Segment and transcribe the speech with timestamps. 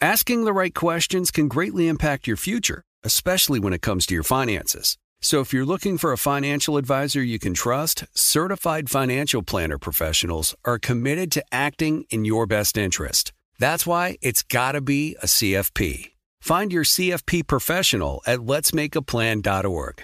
[0.00, 4.24] Asking the right questions can greatly impact your future, especially when it comes to your
[4.24, 4.98] finances.
[5.20, 10.54] So if you're looking for a financial advisor you can trust, certified financial planner professionals
[10.64, 13.32] are committed to acting in your best interest.
[13.58, 16.10] That's why it's got to be a CFP.
[16.40, 20.02] Find your CFP professional at letsmakeaplan.org.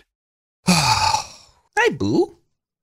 [0.66, 2.38] Hi, Boo.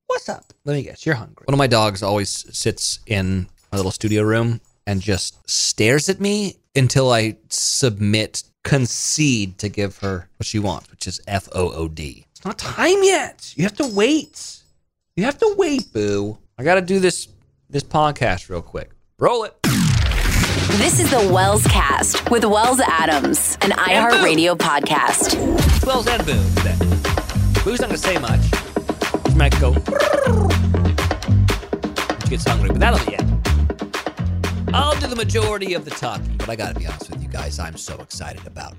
[0.05, 0.53] What's up?
[0.65, 1.45] Let me guess, you're hungry.
[1.45, 6.19] One of my dogs always sits in my little studio room and just stares at
[6.19, 11.71] me until I submit, concede to give her what she wants, which is F O
[11.73, 12.25] O D.
[12.31, 13.53] It's not time yet.
[13.55, 14.63] You have to wait.
[15.15, 16.37] You have to wait, Boo.
[16.57, 17.27] I got to do this
[17.69, 18.91] this podcast real quick.
[19.19, 19.53] Roll it.
[20.77, 25.35] This is the Wells Cast with Wells Adams, an iHeartRadio podcast.
[25.85, 26.75] Wells and Boo today.
[27.63, 28.41] Boo's not going to say much.
[29.29, 29.73] She might go.
[32.23, 33.36] She gets hungry, but that'll be it.
[34.73, 37.29] I'll do the majority of the talking, but I got to be honest with you
[37.29, 37.57] guys.
[37.57, 38.75] I'm so excited about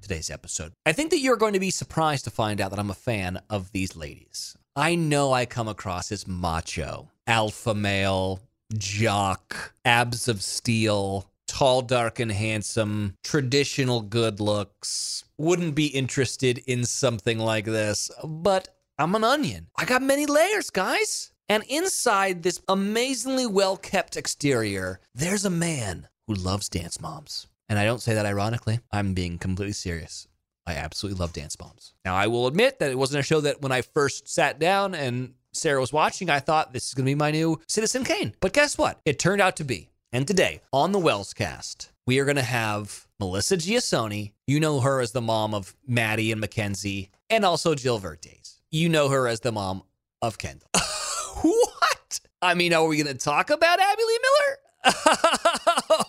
[0.00, 0.72] today's episode.
[0.86, 3.40] I think that you're going to be surprised to find out that I'm a fan
[3.50, 4.56] of these ladies.
[4.76, 8.40] I know I come across as macho, alpha male,
[8.78, 15.24] jock, abs of steel, tall, dark, and handsome, traditional good looks.
[15.38, 19.66] Wouldn't be interested in something like this, but I'm an onion.
[19.76, 21.31] I got many layers, guys.
[21.52, 27.46] And inside this amazingly well kept exterior, there's a man who loves dance moms.
[27.68, 30.26] And I don't say that ironically, I'm being completely serious.
[30.66, 31.92] I absolutely love Dance Moms.
[32.06, 34.94] Now, I will admit that it wasn't a show that when I first sat down
[34.94, 38.34] and Sarah was watching, I thought this is going to be my new Citizen Kane.
[38.40, 39.00] But guess what?
[39.04, 39.90] It turned out to be.
[40.10, 44.32] And today on the Wells cast, we are going to have Melissa Gisoni.
[44.46, 48.62] You know her as the mom of Maddie and Mackenzie, and also Jill Vertes.
[48.70, 49.82] You know her as the mom
[50.22, 50.68] of Kendall.
[51.42, 52.20] what?
[52.40, 54.58] I mean, are we going to talk about Abby Lee Miller?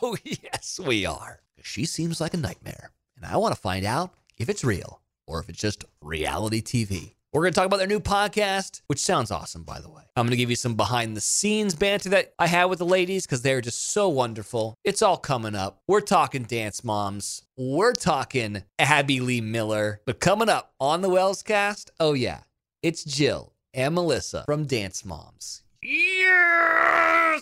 [0.01, 1.41] oh, yes, we are.
[1.61, 2.91] She seems like a nightmare.
[3.15, 7.13] And I want to find out if it's real or if it's just reality TV.
[7.31, 10.03] We're going to talk about their new podcast, which sounds awesome, by the way.
[10.15, 12.85] I'm going to give you some behind the scenes banter that I had with the
[12.85, 14.75] ladies because they're just so wonderful.
[14.83, 15.81] It's all coming up.
[15.87, 17.43] We're talking dance moms.
[17.57, 20.01] We're talking Abby Lee Miller.
[20.05, 22.41] But coming up on the Wells cast, oh, yeah,
[22.83, 25.63] it's Jill and Melissa from Dance Moms.
[25.81, 27.41] Yes!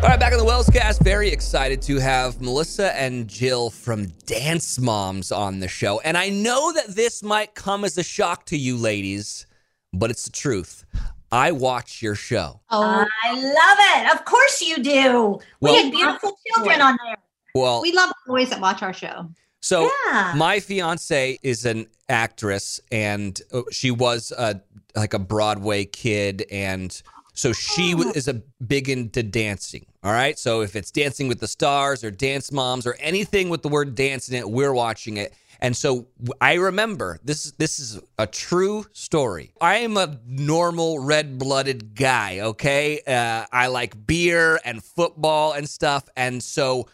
[0.00, 1.02] All right, back on the Wells cast.
[1.02, 5.98] Very excited to have Melissa and Jill from Dance Moms on the show.
[6.00, 9.46] And I know that this might come as a shock to you ladies,
[9.92, 10.84] but it's the truth.
[11.32, 12.60] I watch your show.
[12.70, 14.14] Oh, I love it.
[14.18, 15.40] Of course you do.
[15.60, 17.16] Well- we had beautiful children on there.
[17.54, 19.28] Well, We love boys that watch our show.
[19.60, 20.32] So Yeah.
[20.36, 24.60] my fiance is an actress, and uh, she was a
[24.94, 27.02] like a Broadway kid, and
[27.38, 28.10] so she Oh.
[28.16, 28.34] is a
[28.66, 29.86] big into dancing.
[30.02, 33.62] All right, so if it's Dancing with the Stars or Dance Moms or anything with
[33.62, 35.32] the word dance in it, we're watching it.
[35.60, 36.08] And so
[36.40, 37.52] I remember this.
[37.52, 39.52] This is a true story.
[39.60, 42.40] I am a normal red-blooded guy.
[42.40, 46.88] Okay, uh, I like beer and football and stuff, and so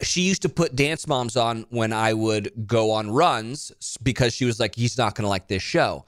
[0.00, 3.72] she used to put Dance Moms on when I would go on runs
[4.02, 6.04] because she was like, he's not going to like this show.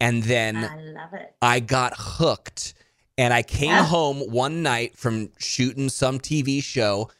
[0.00, 1.34] And then I love it.
[1.42, 2.74] I got hooked.
[3.18, 3.84] And I came Yeah.
[3.84, 7.10] home one night from shooting some TV show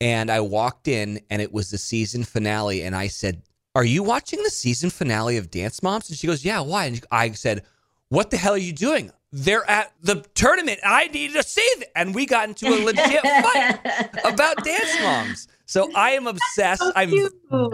[0.00, 2.82] and I walked in and it was the season finale.
[2.82, 3.42] And I said,
[3.74, 6.08] Are you watching the season finale of Dance Moms?
[6.08, 6.86] And she goes, Yeah, why?
[6.86, 7.64] And I said,
[8.08, 9.10] What the hell are you doing?
[9.32, 10.80] They're at the tournament.
[10.82, 11.90] And I need to see it.
[11.94, 13.78] And we got into a legit fight
[14.24, 15.48] about Dance Moms.
[15.66, 16.82] So I am obsessed.
[16.96, 17.28] I'm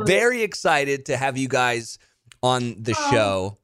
[0.04, 1.98] very excited to have you guys
[2.42, 3.10] on the Oh.
[3.10, 3.58] show.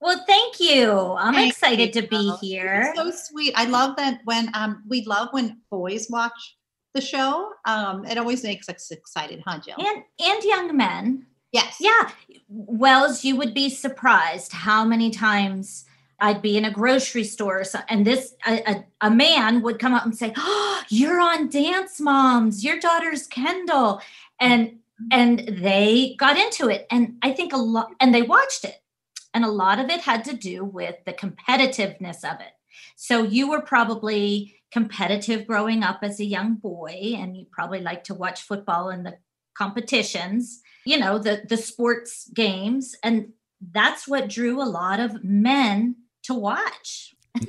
[0.00, 0.92] Well, thank you.
[1.18, 2.02] I'm Thank excited you.
[2.02, 2.92] to be here.
[2.94, 3.52] So sweet.
[3.56, 6.56] I love that when um we love when boys watch
[6.94, 7.50] the show.
[7.64, 9.76] Um, it always makes us excited, huh, Jill?
[9.78, 11.26] And and young men.
[11.52, 11.76] yes.
[11.80, 12.10] Yeah.
[12.48, 15.84] Wells, you would be surprised how many times
[16.20, 19.78] I'd be in a grocery store or so, and this a, a, a man would
[19.78, 22.64] come up and say, "Oh, you're on Dance Moms.
[22.64, 24.00] Your daughter's Kendall."
[24.40, 24.78] And
[25.12, 28.80] and they got into it and I think a lot and they watched it.
[29.34, 32.52] And a lot of it had to do with the competitiveness of it.
[32.96, 38.04] So you were probably competitive growing up as a young boy and you probably like
[38.04, 39.16] to watch football and the
[39.56, 43.28] competitions you know the the sports games and
[43.72, 47.14] that's what drew a lot of men to watch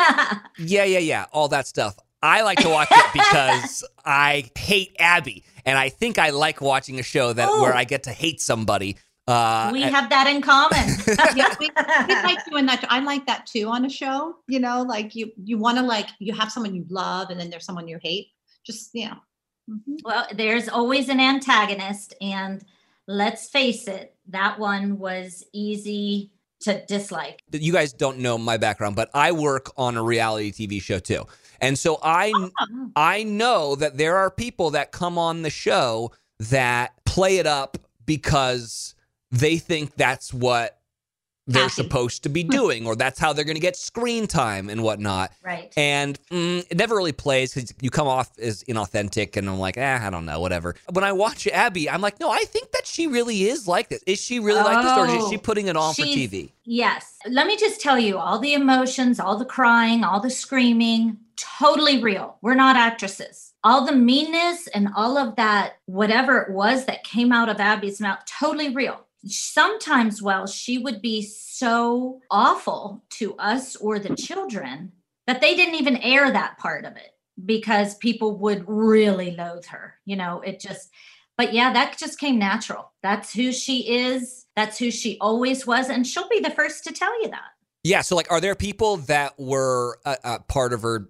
[0.58, 1.26] Yeah, yeah, yeah.
[1.32, 1.96] All that stuff.
[2.22, 7.00] I like to watch it because I hate Abby, and I think I like watching
[7.00, 7.62] a show that Oh.
[7.62, 8.98] where I get to hate somebody.
[9.30, 10.88] Uh, we have that in common
[11.36, 11.70] Yeah, we,
[12.08, 12.84] we like doing that.
[12.90, 14.38] I like that too on a show.
[14.48, 17.50] You know, like you you want to like you have someone you love, and then
[17.50, 18.28] there's someone you hate.
[18.66, 19.18] Just you know.
[19.70, 20.00] Mhm.
[20.04, 22.66] well there's always an antagonist and
[23.08, 28.96] let's face it that one was easy to dislike you guys don't know my background,
[28.96, 31.24] but I work on a reality TV show too,
[31.62, 32.92] and so I Oh.
[32.96, 37.78] I know that there are people that come on the show that play it up
[38.08, 38.96] because
[39.32, 40.76] they think that's what
[41.48, 41.74] they're Happy.
[41.82, 45.32] supposed to be doing, or that's how they're going to get screen time and whatnot.
[45.44, 49.58] right And mm, it never really plays because you come off as inauthentic, and I'm
[49.58, 50.76] like, eh, I don't know, whatever.
[50.92, 54.04] When I watch Abby, I'm like, no, I think that she really is like this.
[54.06, 56.52] Is she really like this, or is Oh, she putting it on for TV?
[56.66, 57.16] Yes.
[57.28, 62.00] Let me just tell you all the emotions, all the crying, all the screaming, totally
[62.00, 62.38] real.
[62.44, 63.54] We're not actresses.
[63.64, 68.00] All the meanness and all of that, whatever it was that came out of Abby's
[68.00, 69.04] mouth, totally real.
[69.26, 74.94] Sometimes, well, she would be so awful to us or the children
[75.28, 79.96] that they didn't even air that part of it because people would really loathe her.
[80.06, 80.90] You know, it just,
[81.38, 82.92] but yeah, that just came natural.
[83.04, 84.46] That's who she is.
[84.56, 85.90] That's who she always was.
[85.90, 87.52] And she'll be the first to tell you that.
[87.84, 88.02] Yeah.
[88.02, 91.10] So, like, are there people that were a, a part of her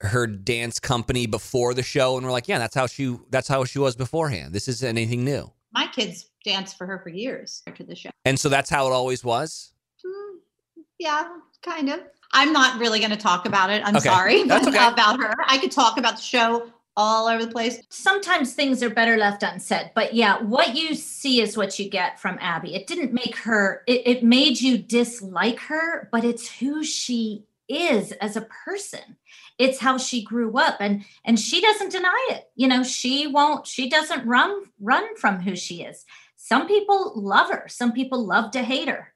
[0.00, 3.64] her dance company before the show, and were like, yeah, that's how she that's how
[3.64, 4.52] she was beforehand.
[4.52, 5.52] This isn't anything new.
[5.72, 8.10] My kids danced for her for years after the show.
[8.24, 9.72] And so that's how it always was.
[10.04, 10.38] Hmm,
[10.98, 11.28] yeah,
[11.62, 12.00] kind of.
[12.32, 13.82] I'm not really going to talk about it.
[13.84, 14.76] I'm Okay, sorry that's okay.
[14.76, 15.34] about her.
[15.46, 17.80] I could talk about the show all over the place.
[17.90, 22.18] Sometimes things are better left unsaid, but yeah, what you see is what you get
[22.18, 22.74] from Abby.
[22.74, 28.12] It didn't make her, it, it made you dislike her, but it's who she is
[28.12, 29.16] as a person
[29.58, 33.66] it's how she grew up and and she doesn't deny it you know she won't
[33.66, 36.06] she doesn't run run from who she is
[36.38, 39.12] some people love her some people love to hate her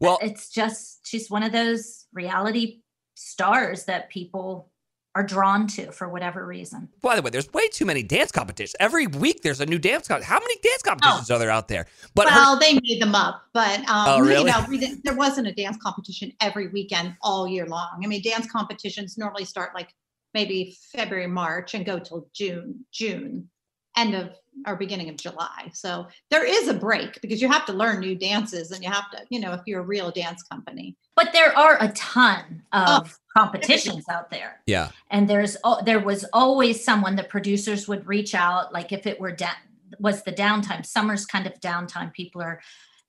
[0.00, 2.80] well it's just she's one of those reality
[3.14, 4.72] stars that people
[5.14, 6.88] are drawn to for whatever reason.
[7.00, 8.74] By the way, there's way too many dance competitions.
[8.80, 10.32] Every week there's a new dance competition.
[10.32, 11.36] How many dance competitions oh.
[11.36, 11.86] are there out there?
[12.14, 14.50] But well, her- they made them up, but um, oh, really?
[14.50, 18.00] you know, there wasn't a dance competition every weekend all year long.
[18.02, 19.94] I mean, dance competitions normally start like
[20.32, 23.48] maybe February, March, and go till June, June,
[23.96, 24.30] end of
[24.66, 25.70] or beginning of July.
[25.72, 29.10] So there is a break because you have to learn new dances and you have
[29.10, 30.96] to, you know, if you're a real dance company.
[31.16, 34.60] But there are a ton of oh, competitions out there.
[34.66, 34.90] Yeah.
[35.10, 39.32] And there's there was always someone the producers would reach out like if it were
[39.32, 39.60] da-
[39.98, 42.60] was the downtime, summer's kind of downtime, people are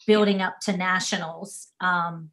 [0.05, 1.71] building up to nationals.
[1.79, 2.31] Um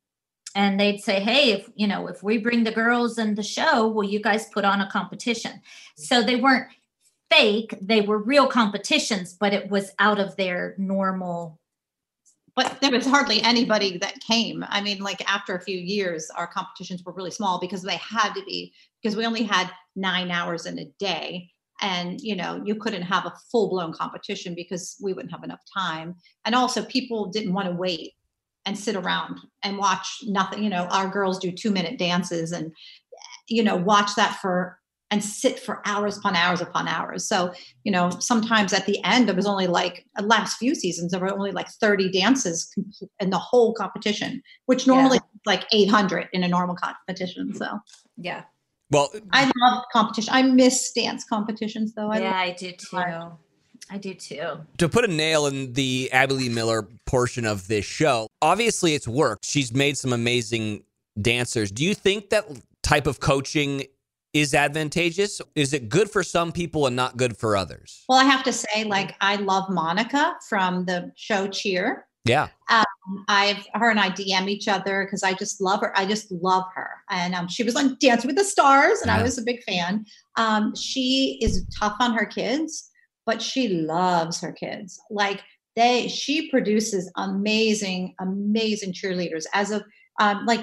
[0.54, 3.88] and they'd say hey if you know if we bring the girls in the show
[3.88, 5.61] will you guys put on a competition
[5.97, 6.66] so they weren't
[7.33, 11.59] fake they were real competitions but it was out of their normal.
[12.55, 14.62] But there was hardly anybody that came.
[14.69, 18.35] I mean like after a few years our competitions were really small because they had
[18.35, 21.49] to be because we only had nine hours in a day.
[21.81, 26.15] And you know you couldn't have a full-blown competition because we wouldn't have enough time.
[26.45, 28.12] And also people didn't want to wait
[28.67, 32.73] and sit around and watch nothing you know our girls do two minute dances and
[33.49, 34.79] you know watch that for
[35.12, 37.25] and sit for hours upon hours upon hours.
[37.28, 37.52] So,
[37.85, 41.31] you know, sometimes at the end, it was only like last few seasons, there were
[41.31, 42.75] only like 30 dances
[43.21, 45.40] in the whole competition, which normally yeah.
[45.45, 47.54] like 800 in a normal competition.
[47.54, 47.78] So,
[48.16, 48.45] yeah.
[48.90, 50.33] Well, I love competition.
[50.33, 52.11] I miss dance competitions though.
[52.11, 52.97] I yeah, I do too.
[53.90, 54.61] I do too.
[54.78, 59.07] To put a nail in the Abby Lee Miller portion of this show, obviously it's
[59.07, 59.45] worked.
[59.45, 60.85] She's made some amazing
[61.21, 61.71] dancers.
[61.71, 62.47] Do you think that
[62.83, 63.85] type of coaching
[64.33, 65.41] is advantageous?
[65.55, 68.05] Is it good for some people and not good for others?
[68.09, 72.07] Well, I have to say, like, I love Monica from the show Cheer.
[72.25, 72.49] Yeah.
[72.71, 72.85] Um,
[73.29, 75.97] I've her and I DM each other because I just love her.
[75.99, 76.91] I just love her.
[77.11, 79.19] And um, she was on Dance with the Stars, and yeah.
[79.19, 80.05] I was a big fan.
[80.37, 82.91] Um, she is tough on her kids,
[83.27, 85.01] but she loves her kids.
[85.11, 85.43] Like
[85.75, 89.45] they, she produces amazing, amazing cheerleaders.
[89.53, 89.83] As of
[90.21, 90.61] um, like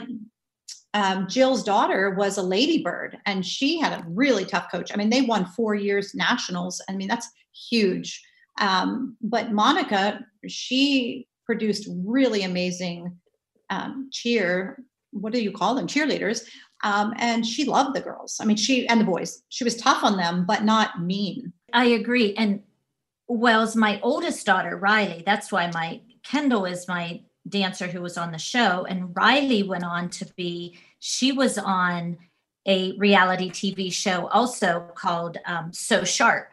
[0.94, 4.92] um, Jill's daughter was a ladybird and she had a really tough coach.
[4.94, 6.82] I mean, they won four years nationals.
[6.90, 7.30] I mean, that's
[7.70, 8.24] huge.
[8.60, 13.18] Um, but Monica, she produced really amazing
[13.70, 14.84] um, cheer.
[15.12, 15.88] What do you call them?
[15.88, 16.46] Cheerleaders.
[16.84, 18.38] Um, and she loved the girls.
[18.42, 19.44] I mean, she and the boys.
[19.50, 21.54] She was tough on them, but not mean.
[21.74, 22.34] I agree.
[22.36, 22.62] And
[23.28, 28.32] Wells, my oldest daughter, Riley, that's why my Kendall is my dancer who was on
[28.32, 28.86] the show.
[28.86, 32.18] And Riley went on to be, she was on
[32.66, 36.50] a reality TV show also called um, So Sharp.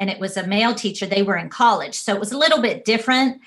[0.00, 1.06] And it was a male teacher.
[1.06, 1.94] They were in college.
[1.94, 3.40] So it was a little bit different,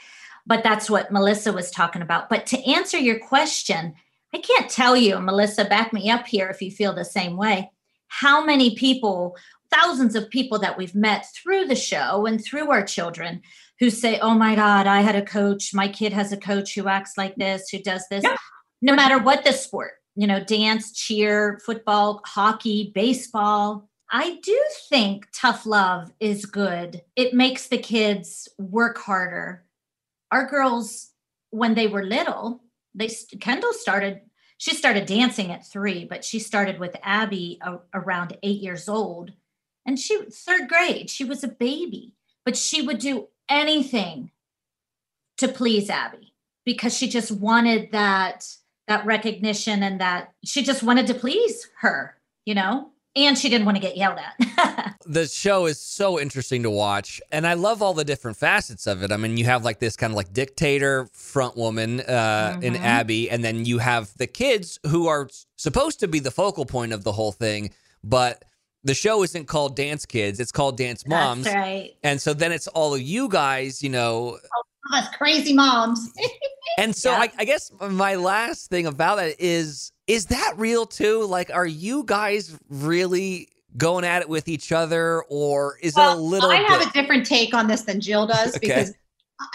[0.45, 2.27] but that's what Melissa was talking about.
[2.29, 3.93] But to answer your question,
[4.33, 7.71] I can't tell you, Melissa, back me up here if you feel the same way,
[8.07, 9.37] how many people,
[9.69, 13.41] thousands of people that we've met through the show and through our children
[13.81, 15.73] who say, Oh my God, I had a coach.
[15.73, 18.23] My kid has a coach who acts like this, who does this.
[18.23, 18.37] Yeah.
[18.81, 23.89] No matter what the sport, you know, dance, cheer, football, hockey, baseball.
[24.11, 27.01] I do think tough love is good.
[27.15, 29.65] It makes the kids work harder.
[30.31, 31.09] Our girls,
[31.49, 32.61] when they were little,
[32.93, 33.09] they
[33.39, 34.21] Kendall started.
[34.57, 39.31] She started dancing at three, but she started with Abby a, around eight years old,
[39.87, 41.09] and she third grade.
[41.09, 42.13] She was a baby,
[42.45, 44.31] but she would do anything
[45.37, 46.33] to please Abby
[46.65, 48.47] because she just wanted that
[48.87, 52.89] that recognition and that she just wanted to please her, you know?
[53.15, 54.95] And she didn't want to get yelled at.
[55.05, 57.21] the show is so interesting to watch.
[57.31, 59.11] And I love all the different facets of it.
[59.11, 62.63] I mean, you have like this kind of like dictator front woman uh, mm-hmm.
[62.63, 66.65] in Abby, and then you have the kids who are supposed to be the focal
[66.65, 68.45] point of the whole thing, but
[68.83, 71.43] the show isn't called Dance Kids, it's called Dance Moms.
[71.43, 71.91] That's right.
[72.03, 74.37] And so then it's all of you guys, you know.
[74.41, 76.11] Oh, us crazy moms.
[76.77, 77.19] and so yeah.
[77.19, 81.25] I, I, guess my last thing about it is is that real too?
[81.25, 83.47] Like, are you guys really
[83.77, 86.49] going at it with each other, or is well, it a little?
[86.49, 88.59] I have a different take on this than Jill does okay.
[88.59, 88.93] because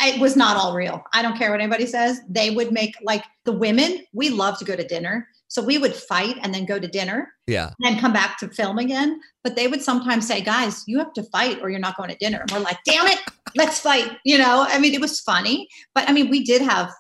[0.00, 1.02] it was not all real.
[1.12, 2.20] I don't care what anybody says.
[2.28, 5.94] They would make like the women, we love to go to dinner So we would
[5.94, 7.32] fight and then go to dinner.
[7.46, 7.70] Yeah.
[7.78, 9.20] And then come back to film again.
[9.44, 12.16] But they would sometimes say, guys, you have to fight or you're not going to
[12.16, 12.40] dinner.
[12.40, 13.20] And we're like, damn it,
[13.54, 14.18] let's fight.
[14.24, 15.68] You know, I mean, it was funny.
[15.94, 16.92] But I mean, we did have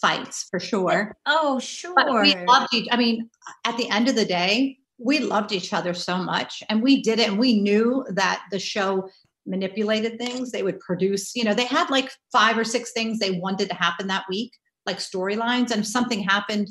[0.00, 1.16] fights for sure.
[1.26, 1.94] Oh, sure.
[1.94, 3.28] But we loved each I mean,
[3.64, 7.18] at the end of the day, we loved each other so much and we did
[7.18, 9.08] it and we knew that the show
[9.46, 13.30] manipulated things they would produce you know they had like five or six things they
[13.30, 14.52] wanted to happen that week
[14.84, 16.68] like storylines and if something happened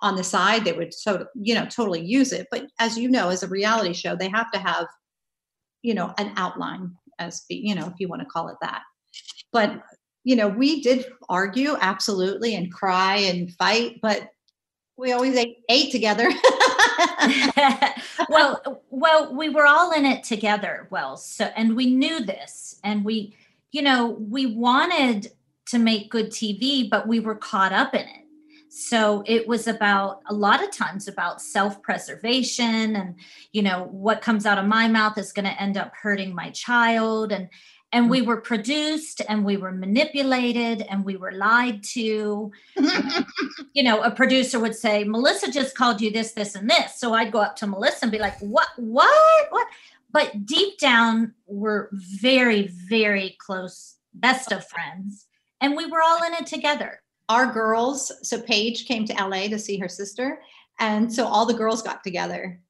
[0.00, 2.46] on the side they would so you know totally use it.
[2.50, 4.86] But as you know as a reality show they have to have
[5.82, 8.82] you know an outline as you know if you want to call it that.
[9.52, 9.82] But
[10.24, 14.30] you know we did argue absolutely and cry and fight but
[14.98, 16.30] we always ate, ate together.
[18.28, 23.04] Well well we were all in it together well so and we knew this and
[23.04, 23.34] we
[23.72, 25.30] you know we wanted
[25.68, 28.25] to make good tv but we were caught up in it
[28.76, 33.14] so it was about a lot of times about self-preservation and
[33.50, 36.50] you know what comes out of my mouth is going to end up hurting my
[36.50, 37.32] child.
[37.32, 37.48] And
[37.90, 42.52] and we were produced and we were manipulated and we were lied to.
[43.72, 46.98] You know a producer would say melissa just called you this this and this.
[46.98, 49.66] So i'd go up to melissa and be like what what what?
[50.10, 55.26] But deep down we're very very close best of friends
[55.62, 59.58] and we were all in it together our girls so paige came to la to
[59.58, 60.40] see her sister
[60.78, 62.60] and so all the girls got together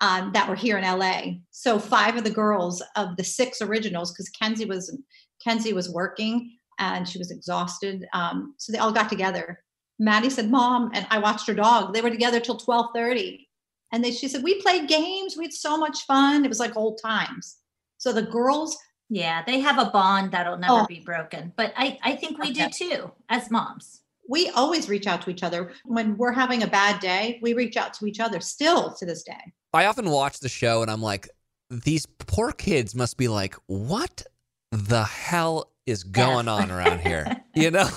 [0.00, 1.38] um, that were here in LA.
[1.50, 4.96] So five of the girls of the six originals, because Kenzie was
[5.42, 8.06] Kenzie was working and she was exhausted.
[8.12, 9.62] Um, so they all got together.
[9.98, 11.94] Maddie said, "Mom," and I watched her dog.
[11.94, 13.48] They were together till twelve thirty,
[13.92, 15.36] and they she said, "We played games.
[15.36, 16.44] We had so much fun.
[16.44, 17.56] It was like old times."
[17.98, 18.76] So the girls.
[19.10, 20.86] Yeah, they have a bond that'll never oh.
[20.86, 21.52] be broken.
[21.56, 22.68] But I, I think we okay.
[22.68, 26.66] do too as moms we always reach out to each other when we're having a
[26.66, 30.38] bad day we reach out to each other still to this day I often watch
[30.38, 31.28] the show and I'm like,
[31.68, 34.22] these poor kids must be like, what
[34.70, 37.26] the hell is going on around here?
[37.56, 37.88] You know,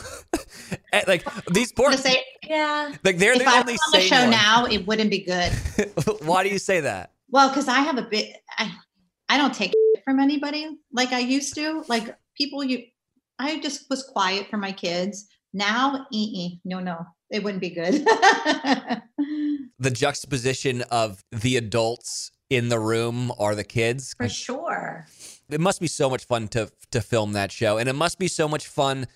[1.07, 1.91] like these poor.
[1.93, 2.91] Say, yeah.
[3.03, 4.29] Like they're if the I only on the show one.
[4.29, 5.51] now, it wouldn't be good.
[6.21, 7.13] Why do you say that?
[7.31, 8.35] Well, because I have a bit.
[8.59, 8.71] I,
[9.29, 9.73] I don't take
[10.05, 11.83] from anybody like I used to.
[11.87, 12.83] Like people, you,
[13.39, 15.27] I just was quiet for my kids.
[15.53, 18.05] Now, ee no, no, it wouldn't be good.
[19.79, 24.13] the juxtaposition of the adults in the room are the kids.
[24.17, 25.07] For sure.
[25.49, 28.27] It must be so much fun to to film that show, and it must be
[28.27, 29.07] so much fun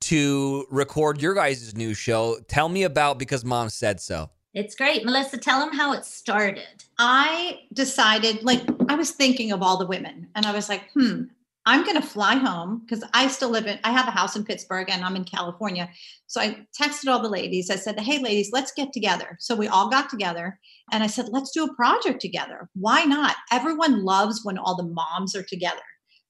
[0.00, 2.38] to record your guys' new show.
[2.48, 4.30] Tell me about because mom said so.
[4.52, 5.04] It's great.
[5.04, 6.84] Melissa, tell them how it started.
[6.98, 11.24] I decided, like, I was thinking of all the women, and I was like, hmm,
[11.66, 14.44] I'm going to fly home because I still live in, I have a house in
[14.44, 15.90] Pittsburgh and I'm in California.
[16.26, 17.70] So I texted all the ladies.
[17.70, 19.36] I said, Hey, ladies, let's get together.
[19.40, 20.58] So we all got together
[20.90, 22.68] and I said, Let's do a project together.
[22.74, 23.36] Why not?
[23.52, 25.82] Everyone loves when all the moms are together.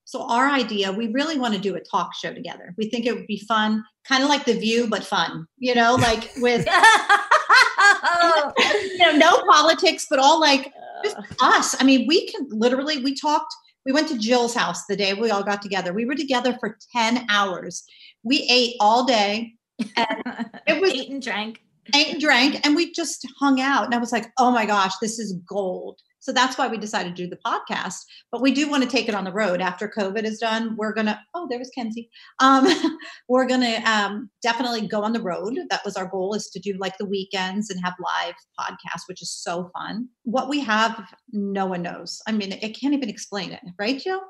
[0.04, 2.74] So our idea, we really want to do a talk show together.
[2.76, 5.94] We think it would be fun, kind of like The View, but fun, you know,
[6.00, 6.66] like with,
[8.82, 10.72] you know, no politics, but all like
[11.04, 11.80] just us.
[11.80, 15.30] I mean, we can literally, we talked we went to Jill's house the day we
[15.30, 15.92] all got together.
[15.92, 17.84] We were together for 10 hours.
[18.22, 19.54] We ate all day.
[19.96, 21.62] And it was ate and drank.
[21.94, 22.64] Ate and drank.
[22.64, 23.84] And we just hung out.
[23.84, 25.98] And I was like, oh my gosh, this is gold.
[26.20, 28.04] So that's why we decided to do the podcast.
[28.30, 30.76] But we do want to take it on the road after COVID is done.
[30.76, 31.20] We're gonna.
[31.34, 32.10] Oh, there was Kenzie.
[32.38, 32.68] Um,
[33.28, 35.58] we're gonna um, definitely go on the road.
[35.70, 39.22] That was our goal: is to do like the weekends and have live podcasts, which
[39.22, 40.08] is so fun.
[40.24, 41.02] What we have,
[41.32, 42.20] no one knows.
[42.26, 44.20] I mean, I can't even explain it, right, Jill?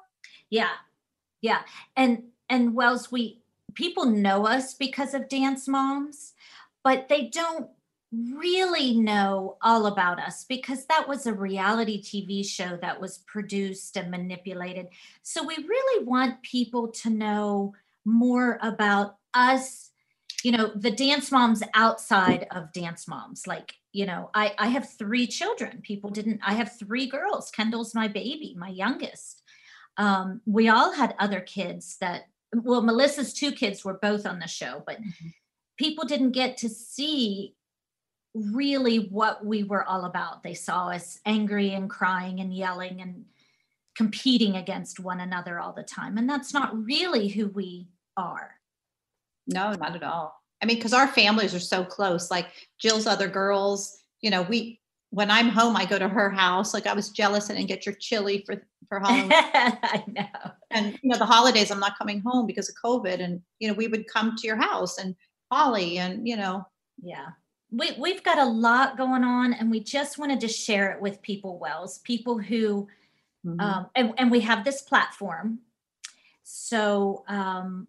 [0.49, 0.71] Yeah,
[1.43, 1.61] yeah,
[1.97, 3.43] and and Wells, we
[3.75, 6.35] people know us because of Dance Moms,
[6.85, 7.71] but they don't
[8.13, 13.97] really know all about us because that was a reality TV show that was produced
[13.97, 14.89] and manipulated.
[15.23, 19.91] So we really want people to know more about us,
[20.43, 23.47] you know, the dance moms outside of dance moms.
[23.47, 25.81] Like, you know, I, I have three children.
[25.83, 27.51] People didn't, I have three girls.
[27.51, 29.43] Kendall's my baby, my youngest.
[29.97, 34.49] Um, we all had other kids that, well, Melissa's two kids were both on the
[34.49, 35.29] show, but mm-hmm.
[35.77, 37.55] people didn't get to see
[38.35, 40.43] really what we were all about.
[40.43, 43.25] They saw us angry and crying and yelling and
[43.97, 46.17] competing against one another all the time.
[46.17, 48.55] And that's not really who we are.
[49.47, 50.41] No, not at all.
[50.63, 52.31] I mean, because our families are so close.
[52.31, 52.47] Like
[52.79, 54.79] Jill's other girls, you know, we
[55.13, 56.73] when I'm home, I go to her house.
[56.73, 59.33] Like I was jealous I didn't get your chili for for Halloween.
[59.33, 60.51] I know.
[60.71, 63.21] And you know, the holidays I'm not coming home because of COVID.
[63.21, 65.17] And you know, we would come to your house and
[65.51, 66.65] Holly and you know.
[67.03, 67.31] Yeah
[67.71, 71.23] we, we've got a lot going on and we just wanted to share it with
[71.23, 72.89] people wells people who
[73.47, 73.61] mm-hmm.
[73.61, 75.61] um, and, and we have this platform.
[76.43, 77.87] So um,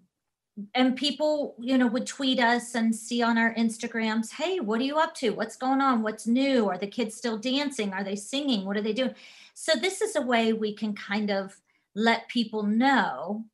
[0.76, 4.84] and people you know would tweet us and see on our instagrams hey what are
[4.84, 5.32] you up to?
[5.32, 6.04] What's going on?
[6.04, 6.70] What's new?
[6.70, 7.94] Are the kids still dancing?
[7.94, 8.65] Are they singing?
[8.65, 9.15] What are they doing?
[9.54, 11.60] So this is a way we can kind of
[11.96, 13.46] let people know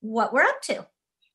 [0.00, 0.86] what we're up to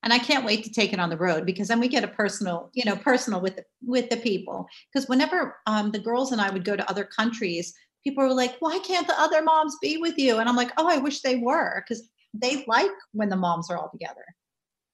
[0.07, 2.07] and i can't wait to take it on the road because then we get a
[2.07, 4.65] personal you know personal with the with the people.
[4.93, 7.73] Because whenever um, the girls and i would go to other countries
[8.05, 10.37] people were like why can't the other moms be with you?
[10.37, 13.77] And i'm like oh i wish they were because they like when the moms are
[13.77, 14.23] all together.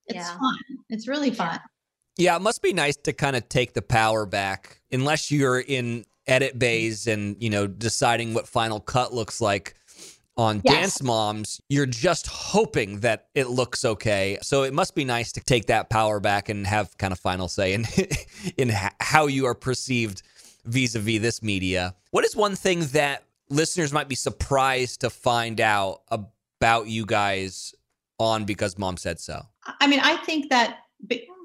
[0.08, 0.34] It's yeah.
[0.34, 0.60] fun.
[0.89, 1.60] It's really fun.
[2.17, 6.06] Yeah it must be nice to kind of take the power back unless you're in
[6.26, 9.76] edit bays and you know deciding what final cut looks like
[10.37, 10.73] on yes.
[10.73, 14.37] Dance Moms, you're just hoping that it looks okay.
[14.41, 17.47] So it must be nice to take that power back and have kind of final
[17.47, 17.85] say in
[18.57, 20.23] in how you are perceived
[20.65, 21.93] vis-a-vis this media.
[22.11, 27.75] What is one thing that listeners might be surprised to find out about you guys
[28.19, 29.41] on because mom said so?
[29.79, 30.79] I mean, I think that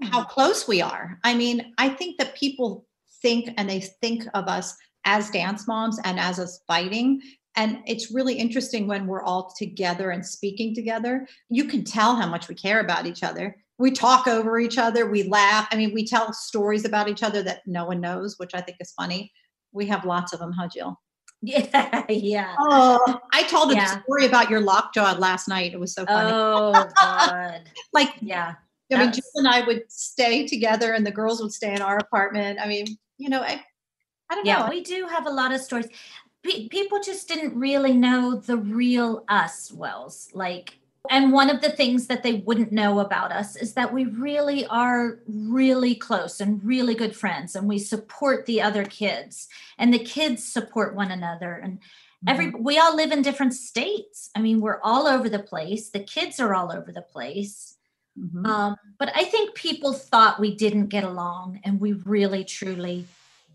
[0.02, 1.18] how close we are.
[1.24, 2.86] I mean, I think that people
[3.20, 7.20] think and they think of us as dance moms and as us fighting
[7.56, 11.26] and it's really interesting when we're all together and speaking together.
[11.48, 13.56] You can tell how much we care about each other.
[13.78, 15.68] We talk over each other, we laugh.
[15.70, 18.78] I mean, we tell stories about each other that no one knows, which I think
[18.80, 19.32] is funny.
[19.72, 21.00] We have lots of them, huh, Jill?
[21.42, 22.54] Yeah, yeah.
[22.58, 23.84] Oh, I told yeah.
[23.84, 25.72] a story about your lockjaw last night.
[25.72, 26.30] It was so funny.
[26.32, 27.62] Oh God.
[27.92, 28.54] like, yeah.
[28.92, 31.98] I mean, Jill and I would stay together, and the girls would stay in our
[31.98, 32.58] apartment.
[32.60, 32.86] I mean,
[33.18, 33.62] you know, I,
[34.30, 34.70] I don't yeah, know.
[34.70, 35.88] we do have a lot of stories
[36.42, 40.78] pe- people just didn't really know the real us wells like
[41.10, 44.66] and one of the things that they wouldn't know about us is that we really
[44.66, 49.48] are really close and really good friends and we support the other kids
[49.78, 51.78] and the kids support one another and
[52.26, 52.62] every mm-hmm.
[52.62, 56.40] we all live in different states i mean we're all over the place the kids
[56.40, 57.76] are all over the place
[58.18, 58.44] mm-hmm.
[58.44, 63.06] um, but i think people thought we didn't get along and we really truly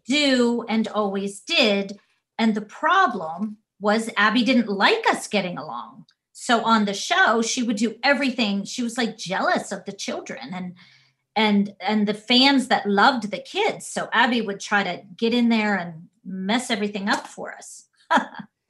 [0.06, 1.98] do and always did
[2.38, 6.06] and the problem was Abby didn't like us getting along.
[6.32, 8.66] So on the show, she would do everything.
[8.66, 10.76] She was like jealous of the children and
[11.36, 13.86] and and the fans that loved the kids.
[13.88, 17.86] So Abby would try to get in there and mess everything up for us.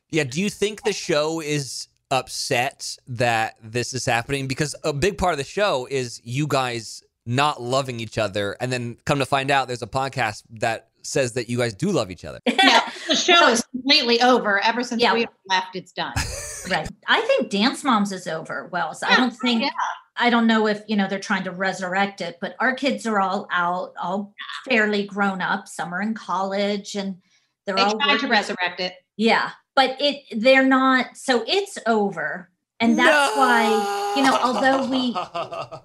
[0.10, 5.18] yeah, do you think the show is upset that this is happening because a big
[5.18, 9.26] part of the show is you guys not loving each other and then come to
[9.26, 12.40] find out there's a podcast that says that you guys do love each other.
[12.64, 14.60] Yeah, the show is completely over.
[14.62, 15.14] Ever since yeah.
[15.14, 16.14] we left, it's done.
[16.72, 16.90] right.
[17.08, 18.70] I think Dance Moms is over.
[18.72, 19.64] Well, so yeah, I don't think.
[19.64, 19.70] Yeah.
[20.16, 23.20] I don't know if you know they're trying to resurrect it, but our kids are
[23.20, 24.34] all out, all
[24.70, 25.68] fairly grown up.
[25.68, 27.18] Some are in college, and
[27.66, 28.94] they're they all trying to resurrect it.
[29.18, 31.18] Yeah, but it they're not.
[31.18, 32.50] So it's over,
[32.84, 33.42] and that's no.
[33.42, 34.38] why you know.
[34.42, 35.16] Although we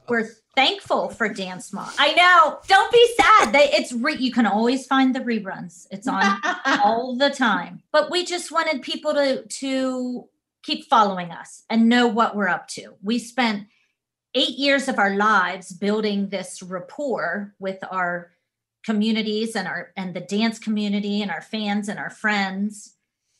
[0.09, 1.91] were thankful for Dance Mom.
[1.99, 2.59] I know.
[2.67, 3.53] Don't be sad.
[3.53, 5.87] They, it's re, you can always find the reruns.
[5.91, 6.41] It's on
[6.85, 7.83] all the time.
[7.93, 10.29] But we just wanted people to to
[10.63, 12.95] keep following us and know what we're up to.
[13.03, 13.69] We spent
[14.35, 18.33] eight years of our lives building this rapport with our
[18.85, 22.95] communities and our and the dance community and our fans and our friends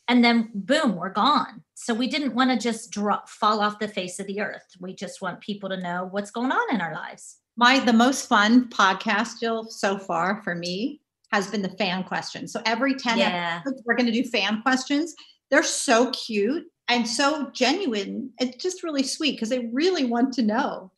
[0.07, 3.89] and then boom we're gone so we didn't want to just drop fall off the
[3.89, 4.77] face of the earth.
[4.79, 7.39] We just want people to know what's going on in our lives.
[7.57, 11.01] My the most fun podcast jill so far for me
[11.33, 12.53] has been the fan questions.
[12.53, 13.61] So every 10 yeah.
[13.61, 15.15] episodes we're going to do fan questions.
[15.51, 18.33] They're so cute and so genuine.
[18.39, 20.93] It's just really sweet because they really want to know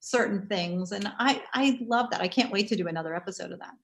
[0.00, 2.22] certain things and i i love that.
[2.22, 3.74] I can't wait to do another episode of that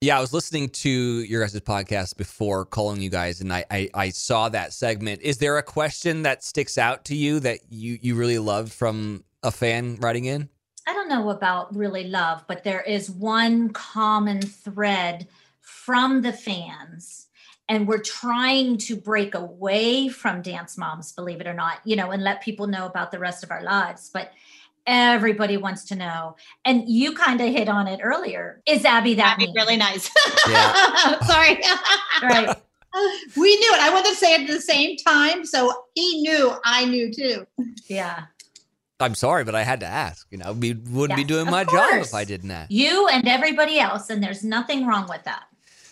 [0.00, 3.90] yeah, I was listening to your guys' podcast before calling you guys, and I, I,
[3.92, 5.20] I saw that segment.
[5.20, 9.24] Is there a question that sticks out to you that you you really loved from
[9.42, 10.48] a fan writing in?
[10.86, 15.28] I don't know about really love, but there is one common thread
[15.60, 17.26] from the fans
[17.70, 22.10] and we're trying to break away from dance moms believe it or not you know
[22.10, 24.32] and let people know about the rest of our lives but
[24.90, 26.36] everybody wants to know.
[26.64, 28.60] And you kind of hit on it earlier.
[28.66, 30.10] Is Abby that Abby really nice?
[31.26, 31.60] Sorry.
[32.22, 32.56] right.
[33.36, 33.80] We knew it.
[33.80, 35.44] I wanted to say it at the same time.
[35.44, 37.46] So he knew, I knew too.
[37.86, 38.24] Yeah.
[38.98, 40.26] I'm sorry, but I had to ask.
[40.32, 41.88] You know, we wouldn't be doing my course.
[41.88, 42.68] job if I didn't ask.
[42.68, 45.44] You and everybody else, and there's nothing wrong with that.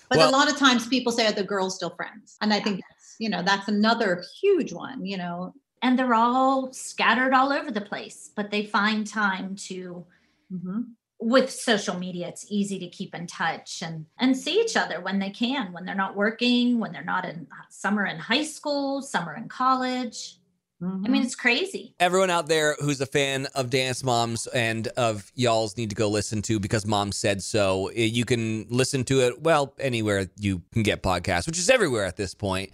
[0.08, 2.58] But well, a lot of times people say, "Are the girls still friends?" And I
[2.60, 5.06] think that's, you know, that's another huge one.
[5.06, 10.04] You know, and they're all scattered all over the place, but they find time to
[10.52, 10.80] mm-hmm.
[11.20, 15.18] with social media it's easy to keep in touch and and see each other when
[15.18, 19.34] they can when they're not working when they're not in summer in high school summer
[19.34, 20.34] in college
[20.80, 21.06] Mm-hmm.
[21.06, 25.32] i mean it's crazy Everyone out there who's a fan of Dance Moms and of
[25.34, 27.90] y'all's need to go listen to because mom said so.
[27.90, 32.16] You can listen to it, well, anywhere you can get podcasts, which is everywhere at
[32.16, 32.70] this point.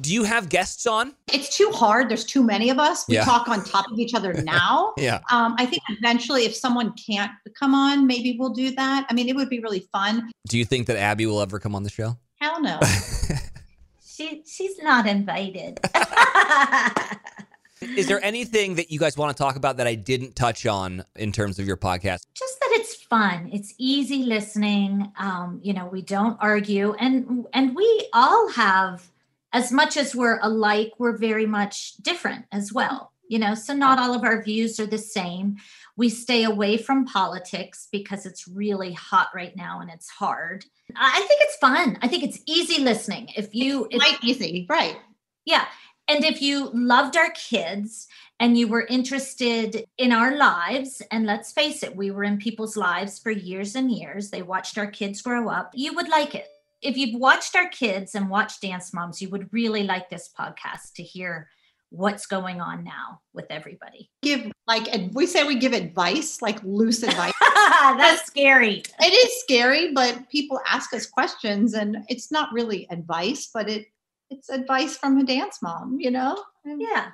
[0.00, 1.14] Do you have guests on?
[1.32, 2.08] it's too hard.
[2.08, 3.06] There's too many of us.
[3.08, 3.24] We Yeah.
[3.24, 4.92] talk on top of each other now.
[4.96, 5.20] Yeah.
[5.30, 9.06] Um, I think eventually, if someone can't come on, maybe we'll do that.
[9.08, 10.30] I mean, it would be really fun.
[10.48, 12.18] Do you think that Abby will ever come on the show?
[12.40, 12.80] Hell no.
[14.04, 15.80] she she's not invited
[17.82, 21.04] Is there anything that you guys want to talk about that I didn't touch on
[21.16, 22.20] in terms of your podcast?
[22.34, 27.74] just that it's fun it's easy listening um, you know we don't argue and and
[27.76, 29.08] we all have
[29.54, 33.54] as much as we're alike we're very much different as well you know?
[33.54, 35.56] So not all of our views are the same.
[35.96, 40.64] We stay away from politics because it's really hot right now and it's hard.
[40.96, 41.98] I think it's fun.
[42.02, 43.30] I think it's easy listening.
[43.36, 44.96] If you if, Quite easy, right?
[45.44, 45.66] yeah.
[46.06, 51.52] And if you loved our kids and you were interested in our lives, and let's
[51.52, 55.22] face it, we were in people's lives for years and years, they watched our kids
[55.22, 56.48] grow up, you would like it.
[56.84, 60.92] If you've watched our kids and watched Dance Moms, you would really like this podcast
[60.96, 61.48] to hear
[61.88, 64.10] what's going on now with everybody.
[64.22, 67.32] Give like and we say we give advice, like loose advice.
[67.40, 68.82] That's scary.
[69.00, 73.86] it is scary, but people ask us questions, and it's not really advice, but it
[74.28, 76.42] it's advice from a dance mom, you know.
[76.66, 77.12] Yeah.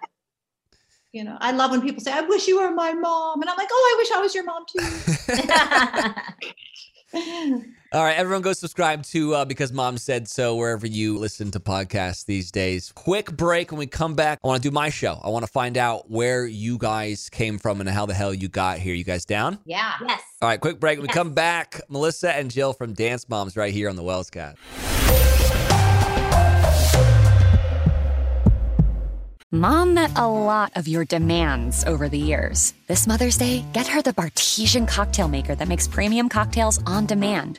[1.13, 3.57] You know, I love when people say, "I wish you were my mom," and I'm
[3.57, 4.65] like, "Oh, I wish I was your mom
[7.13, 11.51] too." All right, everyone go subscribe to uh, Because Mom Said So wherever you listen
[11.51, 12.93] to podcasts these days.
[12.95, 13.73] Quick break.
[13.73, 15.21] When we come back, I want to do my show.
[15.25, 18.47] I want to find out where you guys came from and how the hell you
[18.47, 18.95] got here.
[18.95, 19.59] You guys down?
[19.65, 19.95] yeah.
[20.07, 20.23] yes.
[20.41, 20.99] All right, quick break.
[20.99, 24.31] When we come back, Melissa and Jill from Dance Moms right here on the Wells
[24.31, 24.57] Cast.
[29.53, 32.73] Mom met a lot of your demands over the years.
[32.87, 37.59] This Mother's Day, get her the Bartesian cocktail maker that makes premium cocktails on demand.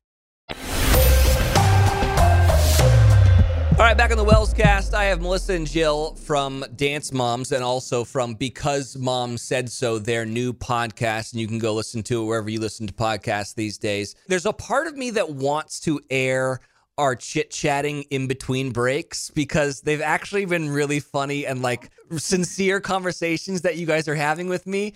[3.81, 7.51] All right, back on the Wells cast, I have Melissa and Jill from Dance Moms
[7.51, 11.31] and also from Because Mom Said So, their new podcast.
[11.31, 14.13] And you can go listen to it wherever you listen to podcasts these days.
[14.27, 16.59] There's a part of me that wants to air
[16.99, 22.79] our chit chatting in between breaks because they've actually been really funny and like sincere
[22.79, 24.93] conversations that you guys are having with me.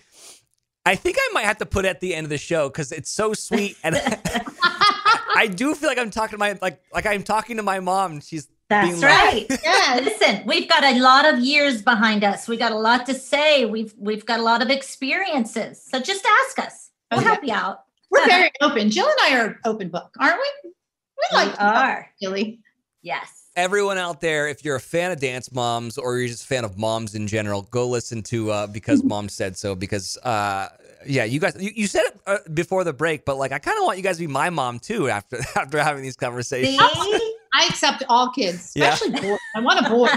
[0.85, 2.91] I think I might have to put it at the end of the show because
[2.91, 3.95] it's so sweet and
[5.35, 8.13] I do feel like I'm talking to my like like I'm talking to my mom.
[8.13, 9.59] and She's That's being like- right.
[9.63, 12.47] Yeah, listen, we've got a lot of years behind us.
[12.47, 13.65] We got a lot to say.
[13.65, 15.83] We've we've got a lot of experiences.
[15.83, 16.89] So just ask us.
[17.11, 17.29] We'll Okay.
[17.29, 17.81] help you out.
[18.09, 18.89] We're very open.
[18.89, 20.71] Jill and I are open book, aren't we?
[20.71, 22.09] We like We are.
[22.21, 22.59] Jilly.
[23.01, 23.49] Yes.
[23.55, 26.65] everyone out there, if you're a fan of Dance Moms or you're just a fan
[26.65, 29.75] of moms in general, go listen to uh, Because Mom Said So.
[29.75, 30.69] Because, uh,
[31.05, 33.77] yeah, you guys, you, you said it uh, before the break, but like, I kind
[33.77, 36.77] of want you guys to be my mom too after after having these conversations.
[36.79, 37.34] See?
[37.57, 38.93] I accept all kids, Yeah.
[38.93, 39.39] especially boys.
[39.55, 40.09] I want a boy.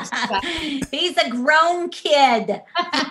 [0.91, 2.61] He's a grown kid.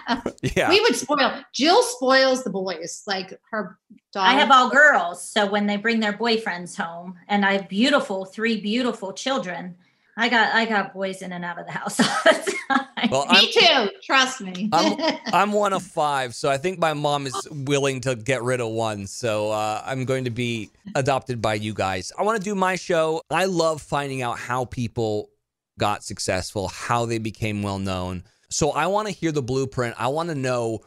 [0.55, 0.69] yeah.
[0.69, 1.41] We would spoil.
[1.53, 3.77] Jill spoils the boys, like her
[4.11, 4.29] daughter.
[4.29, 8.25] I have all girls, so when they bring their boyfriends home, and I have beautiful
[8.25, 9.75] three beautiful children,
[10.17, 13.09] I got I got boys in and out of the house all the time.
[13.11, 13.89] well, Me too.
[14.03, 14.69] Trust me.
[14.73, 18.59] I'm, I'm one of five, so I think my mom is willing to get rid
[18.59, 19.05] of one.
[19.05, 22.11] So uh, I'm going to be adopted by you guys.
[22.17, 23.21] I want to do my show.
[23.29, 25.29] I love finding out how people
[25.77, 28.23] got successful, how they became well known.
[28.49, 29.95] So I want to hear the blueprint.
[29.99, 30.79] I want to know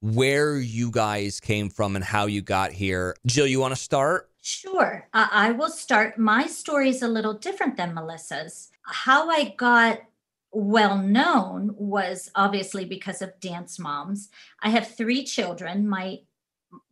[0.00, 3.16] where you guys came from and how you got here.
[3.26, 4.30] Jill, you want to start?
[4.40, 5.06] Sure.
[5.12, 6.16] Uh, I will start.
[6.16, 8.67] My story is a little different than Melissa's.
[8.88, 10.00] How I got
[10.50, 14.30] well known was obviously because of Dance Moms.
[14.62, 15.88] I have three children.
[15.88, 16.20] My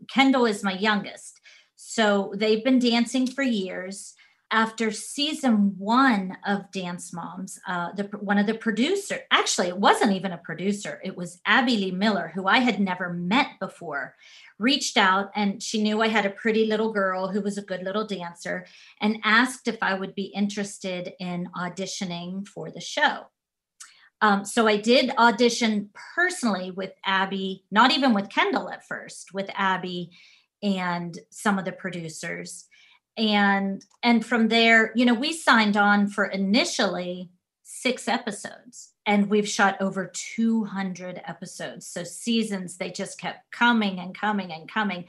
[0.08, 1.40] Kendall is my youngest.
[1.76, 4.14] So they've been dancing for years.
[4.52, 10.12] After season one of Dance Moms, uh, the one of the producer, actually, it wasn't
[10.12, 11.00] even a producer.
[11.02, 14.14] It was Abby Lee Miller, who I had never met before
[14.58, 17.82] reached out and she knew I had a pretty little girl who was a good
[17.82, 18.66] little dancer
[19.00, 23.26] and asked if I would be interested in auditioning for the show.
[24.22, 29.50] Um, so I did audition personally with Abby, not even with Kendall at first, with
[29.54, 30.10] Abby
[30.62, 32.64] and some of the producers.
[33.16, 37.30] And and from there, you know, we signed on for initially
[37.62, 41.86] six episodes and we've shot over 200 episodes.
[41.86, 45.06] So seasons they just kept coming and coming and coming.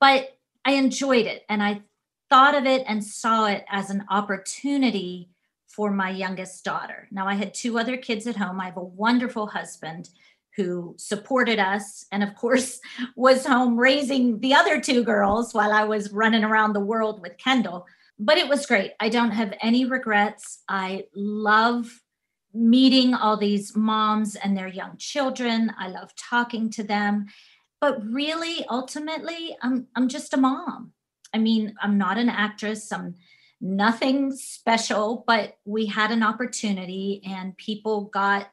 [0.00, 1.80] But i enjoyed it and i
[2.28, 5.30] thought of it and saw it as an opportunity
[5.68, 7.06] for my youngest daughter.
[7.10, 8.60] Now i had two other kids at home.
[8.60, 10.10] I have a wonderful husband
[10.56, 12.80] who supported us and of course
[13.16, 17.38] was home raising the other two girls while i was running around the world with
[17.38, 17.86] kendall
[18.18, 22.00] but it was great i don't have any regrets i love
[22.56, 25.70] meeting all these moms and their young children.
[25.78, 27.26] I love talking to them.
[27.80, 30.92] But really, ultimately, I'm, I'm just a mom.
[31.34, 33.14] I mean, I'm not an actress, I'm
[33.60, 38.48] nothing special, but we had an opportunity and people got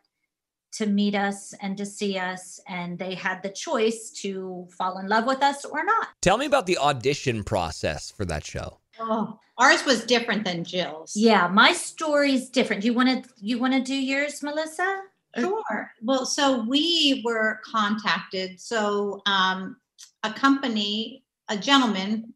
[0.74, 5.08] to meet us and to see us, and they had the choice to fall in
[5.08, 6.08] love with us or not.
[6.22, 8.80] Tell me about the audition process for that show.
[9.00, 11.16] Oh, ours was different than Jill's.
[11.16, 12.84] Yeah, my story's different.
[12.84, 15.02] You want to you want to do yours, Melissa?
[15.38, 15.92] Sure.
[16.04, 18.60] Well, so we were contacted.
[18.60, 19.78] So um,
[20.22, 22.34] a company, a gentleman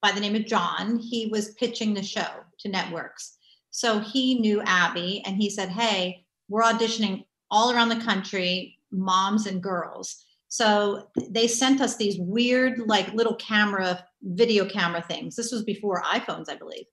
[0.00, 2.28] by the name of John, he was pitching the show
[2.60, 3.38] to networks.
[3.70, 9.46] So he knew Abby and he said, Hey, we're auditioning all around the country, moms
[9.46, 10.24] and girls.
[10.48, 15.36] So they sent us these weird, like little camera, video camera things.
[15.36, 16.84] This was before iPhones, I believe.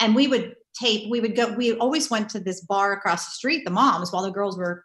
[0.00, 3.32] And we would tape, we would go, we always went to this bar across the
[3.32, 4.84] street, the moms, while the girls were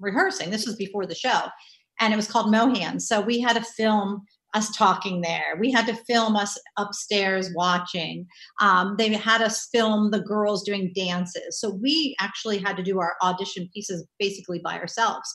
[0.00, 0.50] rehearsing.
[0.50, 1.42] This was before the show.
[2.00, 3.00] And it was called Mohan.
[3.00, 5.56] So we had to film us talking there.
[5.60, 8.26] We had to film us upstairs watching.
[8.60, 11.60] Um, they had us film the girls doing dances.
[11.60, 15.34] So we actually had to do our audition pieces basically by ourselves.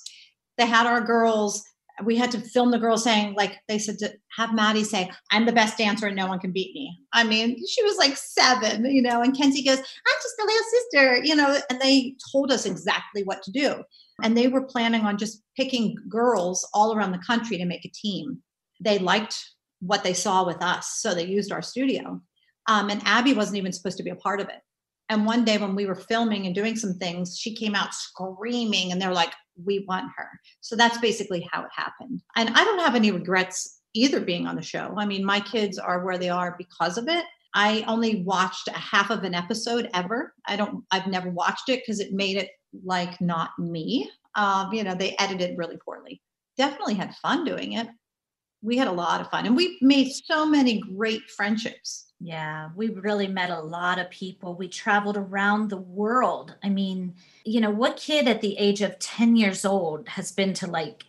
[0.57, 1.63] They had our girls
[2.03, 5.45] we had to film the girls saying like they said to have maddie say i'm
[5.45, 8.83] the best dancer and no one can beat me i mean she was like seven
[8.85, 12.51] you know and kenzie goes i'm just a little sister you know and they told
[12.51, 13.83] us exactly what to do
[14.23, 17.91] and they were planning on just picking girls all around the country to make a
[17.93, 18.41] team
[18.83, 22.21] they liked what they saw with us so they used our studio
[22.67, 24.61] um, and abby wasn't even supposed to be a part of it
[25.09, 28.91] and one day when we were filming and doing some things she came out screaming
[28.91, 30.27] and they're like we want her.
[30.61, 32.21] So that's basically how it happened.
[32.35, 34.95] And I don't have any regrets either being on the show.
[34.97, 37.25] I mean, my kids are where they are because of it.
[37.53, 40.33] I only watched a half of an episode ever.
[40.47, 42.49] I don't, I've never watched it because it made it
[42.83, 44.09] like not me.
[44.35, 46.21] Um, you know, they edited really poorly.
[46.57, 47.87] Definitely had fun doing it.
[48.63, 52.05] We had a lot of fun and we made so many great friendships.
[52.21, 54.55] Yeah, we really met a lot of people.
[54.55, 56.55] We traveled around the world.
[56.63, 60.53] I mean, you know, what kid at the age of 10 years old has been
[60.55, 61.03] to like,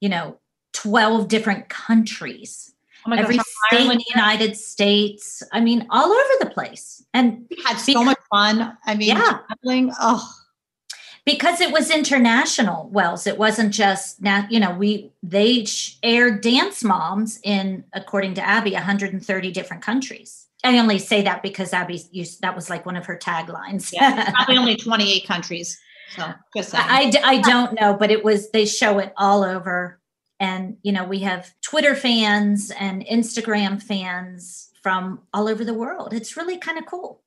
[0.00, 0.38] you know,
[0.74, 2.72] 12 different countries?
[3.04, 5.42] Oh my Every gosh, state in the United States.
[5.52, 7.04] I mean, all over the place.
[7.12, 8.78] And we had so much fun.
[8.86, 9.40] I mean, Yeah.
[9.48, 9.92] traveling.
[10.00, 10.24] Oh,
[11.24, 15.66] because it was international wells it wasn't just now you know we they
[16.02, 21.72] aired dance moms in according to abby 130 different countries I only say that because
[21.72, 23.92] Abby used that was like one of her taglines.
[23.92, 25.78] Yeah, probably only 28 countries.
[26.16, 26.84] So just saying.
[26.86, 29.98] I, I, I don't know, but it was they show it all over.
[30.38, 36.12] And you know, we have Twitter fans and Instagram fans from all over the world.
[36.12, 37.21] It's really kind of cool.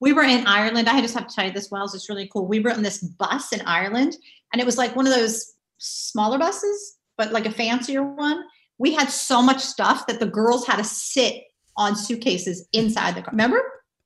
[0.00, 0.88] We were in Ireland.
[0.88, 2.46] I just have to tell you this, Wells, it's really cool.
[2.46, 4.16] We were on this bus in Ireland,
[4.52, 8.44] and it was like one of those smaller buses, but like a fancier one.
[8.78, 11.44] We had so much stuff that the girls had to sit
[11.76, 13.32] on suitcases inside the car.
[13.32, 13.60] Remember?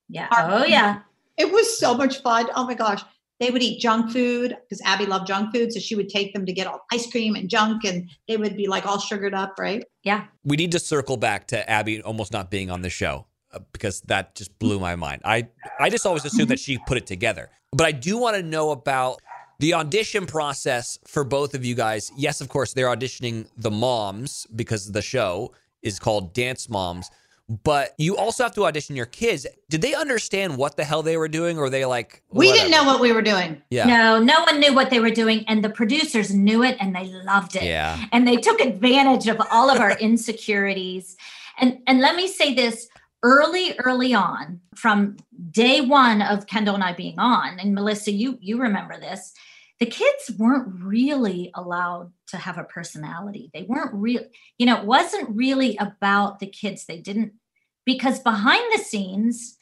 [0.09, 0.28] Yeah.
[0.30, 1.01] Our- Oh yeah.
[1.36, 2.49] It was so much fun.
[2.55, 3.03] Oh my gosh.
[3.40, 5.72] They would eat junk food because Abby loved junk food.
[5.72, 8.57] So she would take them to get all ice cream and junk, and they would
[8.57, 9.84] be like all sugared up, right?
[10.05, 10.24] Yeah.
[10.45, 14.00] We need to circle back to Abby almost not being on the show Uh, because
[14.03, 15.20] that just blew my mind.
[15.24, 15.48] I
[15.78, 17.50] I just always assumed that she put it together.
[17.72, 19.20] But I do want to know about
[19.59, 22.11] the audition process for both of you guys.
[22.16, 27.11] Yes, of course, they're auditioning the moms because the show is called Dance Moms.
[27.64, 29.46] But you also have to audition your kids.
[29.68, 32.70] Did they understand what the hell they were doing, or were they like We didn't
[32.70, 33.61] know what we were doing.
[33.68, 36.94] Yeah, No, no one knew what they were doing, and the producers knew it and
[36.94, 37.64] they loved it.
[37.64, 38.07] yeah.
[38.12, 41.16] and they took advantage of all of our insecurities
[41.59, 42.88] and and let me say this
[43.22, 45.16] early early on from
[45.50, 49.32] day one of kendall and i being on and melissa you you remember this
[49.78, 54.22] the kids weren't really allowed to have a personality they weren't real
[54.58, 57.32] you know it wasn't really about the kids they didn't
[57.84, 59.56] because behind the scenes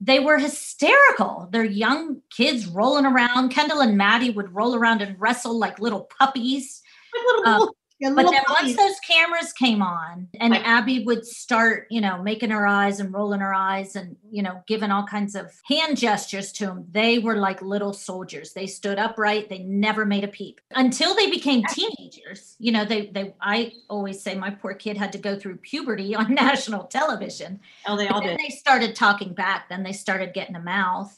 [0.00, 1.48] they were hysterical.
[1.52, 3.50] They're young kids rolling around.
[3.50, 6.80] Kendall and Maddie would roll around and wrestle like little puppies.
[7.12, 8.76] Like little, little- yeah, But then puppies.
[8.76, 10.62] once those cameras came on and Right.
[10.64, 14.62] Abby would start, you know, making her eyes and rolling her eyes and, you know,
[14.66, 18.52] giving all kinds of hand gestures to them, they were like little soldiers.
[18.54, 19.48] They stood upright.
[19.48, 22.56] They never made a peep until they became teenagers.
[22.58, 26.14] You know, they, they, I always say my poor kid had to go through puberty
[26.14, 27.60] on national television.
[27.86, 28.38] oh, they all then did.
[28.38, 29.68] they started talking back.
[29.68, 31.16] Then they started getting a mouth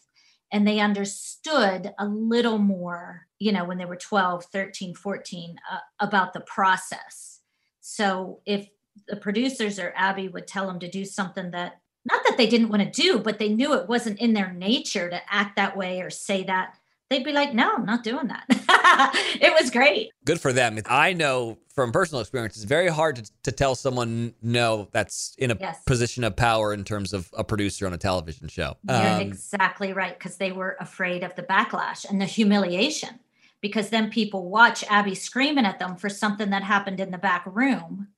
[0.53, 5.79] and they understood a little more, you know, when they were 12, 13, 14 uh,
[5.99, 7.41] about the process.
[7.81, 8.69] So if
[9.09, 12.69] the producers or Abby would tell them to do something that, not that they didn't
[12.69, 16.03] want to do, but they knew it wasn't in their nature to act that way
[16.03, 16.77] or say that,
[17.13, 18.45] they'd be like, no, I'm not doing that.
[19.41, 20.11] it was great.
[20.25, 20.79] good for them.
[20.87, 25.51] I know from personal experience, it's very hard to, to tell someone no that's in
[25.51, 25.83] a Yes.
[25.85, 28.77] position of power in terms of a producer on a television show.
[28.89, 33.21] You're Um, exactly right because they were afraid of the backlash and the humiliation.
[33.61, 37.45] Because then people watch Abby screaming at them for something that happened in the back
[37.47, 38.09] room.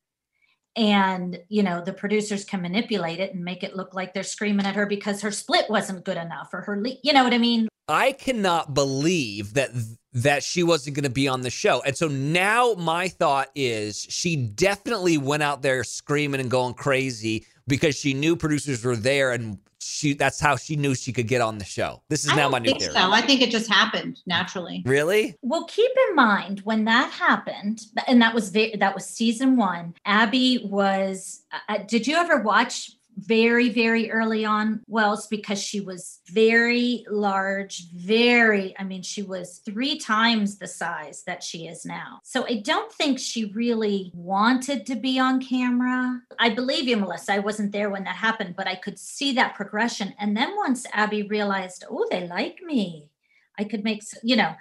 [0.77, 4.66] And, you know, the producers can manipulate it and make it look like they're screaming
[4.66, 7.68] at her because her split wasn't good enough or her, you know what I mean?
[7.87, 9.70] I cannot believe that
[10.14, 11.83] that she wasn't going to be on the show.
[11.85, 17.47] And so now my thought is she definitely went out there screaming and going crazy
[17.67, 21.41] because she knew producers were there and she that's how she knew she could get
[21.41, 22.03] on the show.
[22.09, 22.95] This is I now don't my new think theory.
[22.95, 23.12] so.
[23.12, 24.83] I think it just happened naturally.
[24.87, 25.37] Really?
[25.43, 29.95] Well, keep in mind when that happened, and that was ve- that was season one.
[30.07, 31.43] Abby was.
[31.69, 37.91] Uh, did you ever watch very very early on Wells because she was very large,
[37.93, 38.75] very.
[38.79, 42.21] I mean, she was three times the size that she is now.
[42.25, 46.21] So I don't think she really wanted to be on camera.
[46.39, 47.35] I believe you, Melissa.
[47.35, 50.15] I wasn't there when that happened, but I could see that progression.
[50.19, 53.11] And then once Abby realized, oh, they like me.
[53.59, 54.55] I could make, you know,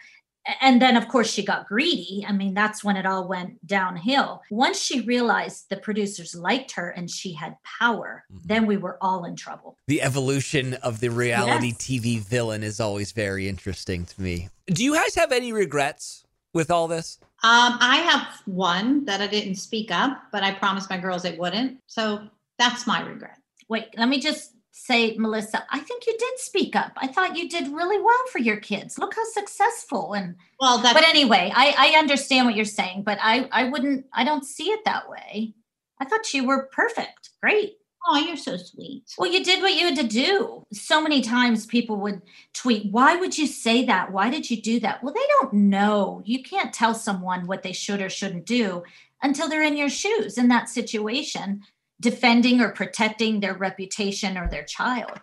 [0.61, 4.41] and then of course she got greedy i mean that's when it all went downhill
[4.51, 8.41] once she realized the producers liked her and she had power Mhm.
[8.45, 11.77] then we were all in trouble The evolution of the reality Yes.
[11.77, 14.49] TV villain is always very interesting to me.
[14.67, 16.23] Do you guys have any regrets
[16.53, 17.19] with all this?
[17.43, 21.37] Um, I have one that I didn't speak up, but I promised my girls it
[21.37, 21.79] wouldn't.
[21.87, 22.27] So
[22.57, 23.37] that's my regret.
[23.69, 27.47] wait let me just say melissa i think you did speak up i thought you
[27.47, 31.75] did really well for your kids look how successful and Well, that's but anyway i
[31.77, 35.53] i understand what you're saying but i i wouldn't i don't see it that way
[35.99, 39.03] i thought you were perfect great oh, you're so sweet.
[39.17, 40.65] Well, you did what you had to do.
[40.73, 42.21] So many times people would
[42.53, 44.11] tweet, Why would you say that?
[44.11, 45.03] Why did you do that?
[45.03, 46.21] Well, they don't know.
[46.25, 48.83] You can't tell someone what they should or shouldn't do
[49.21, 51.61] until they're in your shoes in that situation,
[52.03, 55.19] defending or protecting their reputation or their child.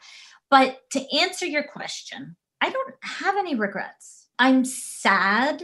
[0.50, 4.26] But to answer your question, I don't have any regrets.
[4.38, 5.62] I'm sad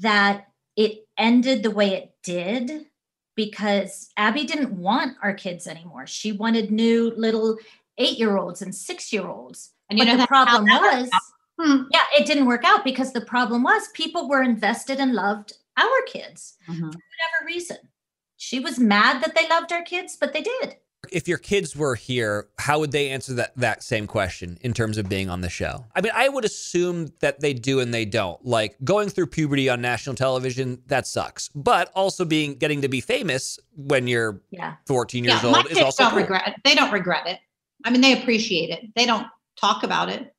[0.00, 2.86] that it ended the way it did
[3.36, 6.06] because Abby didn't want our kids anymore.
[6.06, 7.56] She wanted new little
[7.96, 9.70] eight year olds and six year olds.
[9.88, 11.10] And you But know the problem was,
[11.58, 11.84] Hmm.
[11.92, 16.02] yeah, it didn't work out because the problem was people were invested and loved our
[16.08, 16.78] kids Mhm.
[16.92, 17.78] for whatever reason.
[18.44, 20.76] She was mad that they loved our kids, but they did.
[21.10, 24.98] If your kids were here, how would they answer that that same question in terms
[24.98, 25.84] of being on the show?
[25.96, 28.42] I mean, I would assume that they do and they don't.
[28.44, 31.48] Like going through puberty on national television, that sucks.
[31.54, 34.74] But also being getting to be famous when you're Yeah.
[34.86, 36.20] 14 Yeah, years my old is kids also don't cool.
[36.20, 36.54] regret it.
[36.64, 37.38] They don't regret it.
[37.84, 38.90] I mean, they appreciate it.
[38.94, 39.26] They don't
[39.60, 40.34] talk about it,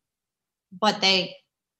[0.79, 1.35] but they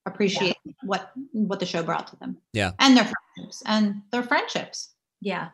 [0.07, 2.37] appreciate what what the show brought to them.
[2.53, 2.71] Yeah.
[2.79, 4.89] and their friendships and their friendships.
[5.21, 5.49] Yeah.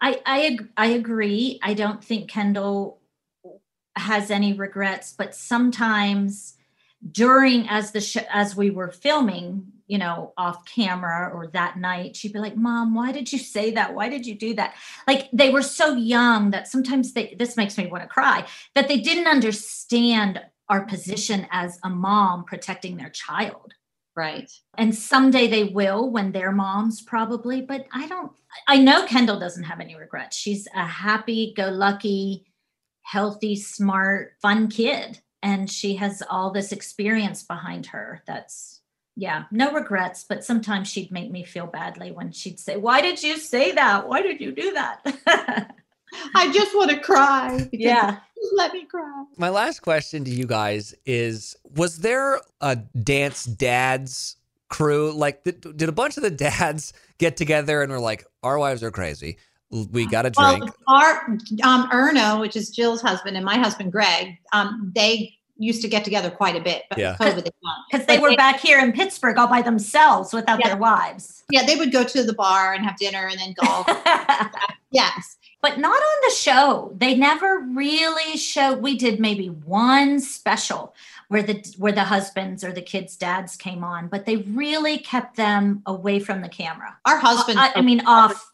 [0.00, 1.58] I I I agree.
[1.62, 3.00] I don't think Kendall
[3.96, 6.54] has any regrets, but sometimes
[7.12, 12.16] during as the sh- as we were filming, you know, off camera or that night,
[12.16, 13.94] she'd be like, "Mom, why did you say that?
[13.94, 14.74] Why did you do that?"
[15.06, 18.88] Like they were so young that sometimes they this makes me want to cry that
[18.88, 23.74] they didn't understand our position as a mom protecting their child
[24.16, 24.50] Right.
[24.78, 28.32] and someday they will when they're moms probably but i don't
[28.66, 30.36] i know kendall doesn't have any regrets.
[30.36, 32.46] She's a happy go lucky
[33.02, 38.80] healthy smart fun kid and she has all this experience behind her that's
[39.16, 43.22] yeah no regrets but sometimes she'd make me feel badly when she'd say why did
[43.22, 44.08] you say that?
[44.08, 45.74] Why did you do that
[46.34, 47.68] I just want to cry.
[47.72, 48.18] yeah
[48.54, 49.24] let me cry.
[49.38, 54.36] My last question to you guys is Was there a dance dads
[54.68, 55.12] crew?
[55.12, 58.82] Like, did, did a bunch of the dads get together and were like, Our wives
[58.82, 59.38] are crazy.
[59.70, 60.64] We got to drink.
[60.64, 61.26] Well, our
[61.64, 66.04] um, Erno, which is Jill's husband, and my husband Greg, um, they used to get
[66.04, 67.16] together quite a bit, but Yeah.
[67.18, 67.84] COVID they don't.
[67.90, 70.68] because they But were back here in pittsburgh all by themselves without Yeah.
[70.68, 73.86] their wives Yeah, they would go to the bar and have dinner and then golf.
[74.90, 75.35] yes.
[75.62, 76.92] But not on the show.
[76.96, 78.82] They never really showed.
[78.82, 80.94] We did maybe one special
[81.28, 85.36] where the where the husbands or the kids' dads came on, but they really kept
[85.36, 86.96] them away from the camera.
[87.04, 88.52] Our husband, I, I mean, off.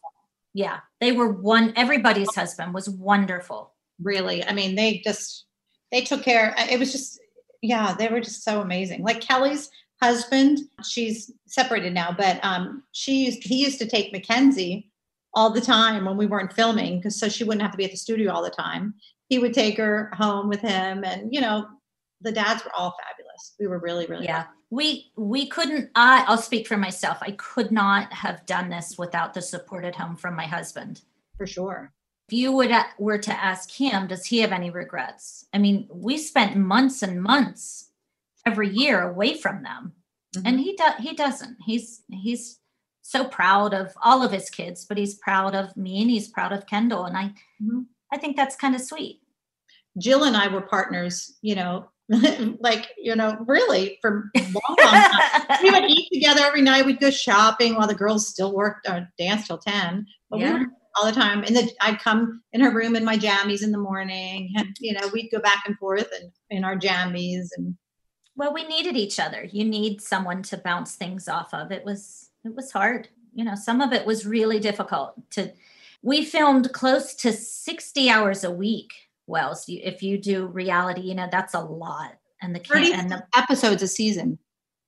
[0.54, 1.72] Yeah, they were one.
[1.76, 3.72] Everybody's husband was wonderful.
[4.04, 5.44] really, I mean, they just,
[5.90, 6.54] they took care.
[6.58, 7.20] It was just,
[7.60, 9.02] yeah, they were just so amazing.
[9.02, 14.90] Like Kelly's husband, she's separated now, but um, she used, he used to take Mackenzie
[15.34, 17.90] all the time when we weren't filming because so she wouldn't have to be at
[17.90, 18.94] the studio all the time.
[19.28, 21.66] He would take her home with him, and you know,
[22.20, 23.54] the dads were all fabulous.
[23.58, 25.90] We were really, really Yeah, we we couldn't.
[25.94, 27.18] I I'll speak for myself.
[27.22, 31.02] I could not have done this without the support at home from my husband.
[31.36, 31.92] for sure.
[32.28, 35.88] if you would uh, were to ask him does he have any regrets i mean
[35.90, 37.90] we spent months and months
[38.46, 39.92] every year away from them
[40.36, 40.46] mm-hmm.
[40.46, 42.60] and he does he doesn't he's he's
[43.02, 46.52] so proud of all of his kids but he's proud of me and he's proud
[46.52, 47.32] of kendall and i
[47.62, 47.86] Mhm.
[48.12, 49.20] i think that's kind of sweet
[49.98, 51.90] Jill and I were partners, you know,
[52.60, 55.58] like, you know, really for a long, long time.
[55.62, 56.86] we would eat together every night.
[56.86, 60.06] We'd go shopping while the girls still worked or danced till 10.
[60.30, 60.60] But we Yeah.
[60.60, 61.44] were all the time.
[61.44, 64.50] And then I'd come in her room in my jammies in the morning.
[64.56, 67.48] And, you know, we'd go back and forth and in our jammies.
[67.58, 67.76] And
[68.34, 72.30] well we needed each other you need someone to bounce things off of it was
[72.44, 73.08] it was hard.
[73.34, 75.52] You know some of it was really difficult to
[76.02, 78.92] we filmed close to 60 hours a week
[79.26, 82.18] wells you, if you do reality you know that's a lot.
[82.42, 84.38] And the can and the episodes a season.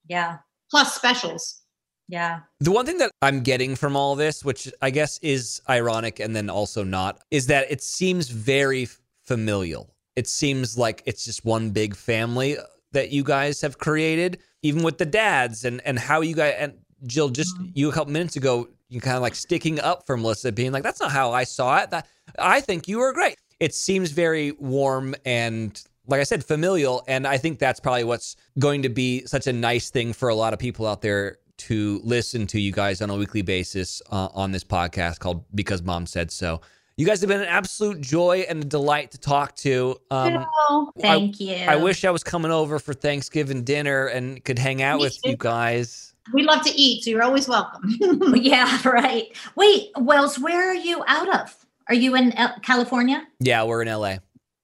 [0.08, 0.38] Yeah.
[0.70, 1.60] Plus specials.
[2.08, 2.40] yeah.
[2.60, 6.34] The one thing that I'm getting from all this, which I guess is ironic and
[6.34, 8.88] then also not, is that it seems very
[9.22, 9.94] familial.
[10.16, 14.82] It seems like it's just one big family uh, that you guys have created, even
[14.82, 16.74] with the dads and and how you guys and
[17.06, 20.52] Jill, just you a couple minutes ago, you kind of like sticking up for Melissa,
[20.52, 22.06] being like, "That's not how I saw it." That
[22.38, 23.36] I think you were great.
[23.60, 27.02] It seems very warm and like I said, familial.
[27.08, 30.34] And I think that's probably what's going to be such a nice thing for a
[30.34, 34.28] lot of people out there to listen to you guys on a weekly basis uh,
[34.34, 36.60] on this podcast called Because Mom Said So.
[36.96, 39.96] You guys have been an absolute joy and a delight to talk to.
[40.12, 44.60] Um, Oh, thank you I wish I was coming over for Thanksgiving dinner and could
[44.60, 45.30] hang out Me with too.
[45.30, 46.13] you guys.
[46.32, 47.82] We love to eat, so you're always welcome.
[48.34, 51.54] yeah right wait wells where are you out of
[51.88, 54.16] are you in El- california Yeah, we're in LA.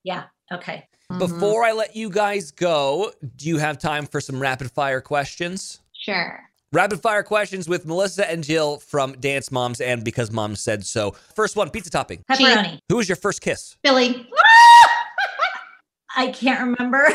[0.04, 1.18] yeah okay mm-hmm.
[1.18, 5.80] Before I let you guys go, do you have time for some rapid fire questions?
[5.92, 6.42] sure.
[6.72, 11.16] Rapid fire questions with Melissa and Jill from Dance Moms and Because Mom Said So.
[11.34, 12.22] First one, pizza topping.
[12.30, 13.76] pepperoni Who was your first kiss?
[13.82, 14.28] Billy.
[16.16, 17.08] i can't remember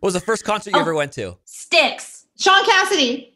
[0.00, 0.80] What was the first concert you oh.
[0.82, 1.36] ever went to?
[1.44, 3.32] Styx Shaun Cassidy.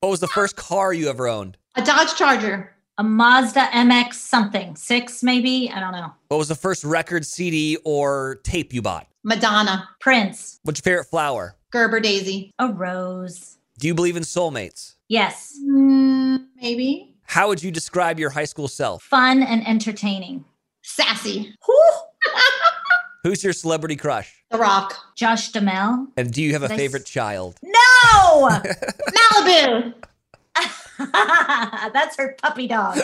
[0.00, 1.56] What was the first car you ever owned?
[1.76, 2.74] A Dodge Charger.
[2.98, 7.78] a mazda mx something six maybe i don't know What was the first record, CD,
[7.84, 9.06] or tape you bought?
[9.24, 9.88] Madonna.
[10.00, 11.56] prince What's your favorite flower?
[11.70, 12.52] Gerber Daisy.
[12.58, 14.96] a rose Do you believe in soulmates?
[15.08, 17.14] yes Mm, maybe.
[17.24, 19.02] How would you describe your high school self?
[19.02, 20.44] fun and entertaining
[20.82, 21.54] Sassy.
[23.22, 24.42] Who's your celebrity crush?
[24.50, 24.96] The Rock.
[25.14, 26.06] Josh Duhamel.
[26.16, 27.58] And do you have a Did I favorite s- child?
[27.62, 27.79] No,
[29.16, 29.94] Malibu.
[31.92, 32.98] that's her puppy dog.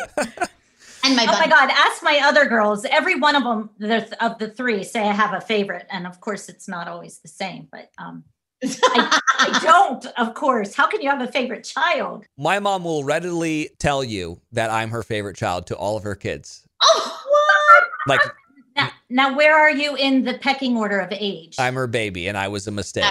[1.05, 1.47] And my Oh my.
[1.49, 1.71] God!
[1.71, 2.85] Ask my other girls.
[2.85, 6.21] Every one of them, the, of the three, say I have a favorite, and of
[6.21, 7.69] course, it's not always the same.
[7.71, 8.25] But um,
[8.65, 10.05] I, I don't.
[10.19, 12.25] Of course, how can you have a favorite child?
[12.37, 16.17] My mom will readily tell you that I'm her favorite child to all of her
[16.17, 16.67] kids.
[16.83, 17.85] oh, what?
[18.09, 18.21] Like
[18.77, 21.57] Now, now, where are you in the pecking order of age?
[21.59, 23.05] I'm her baby and I was a mistake.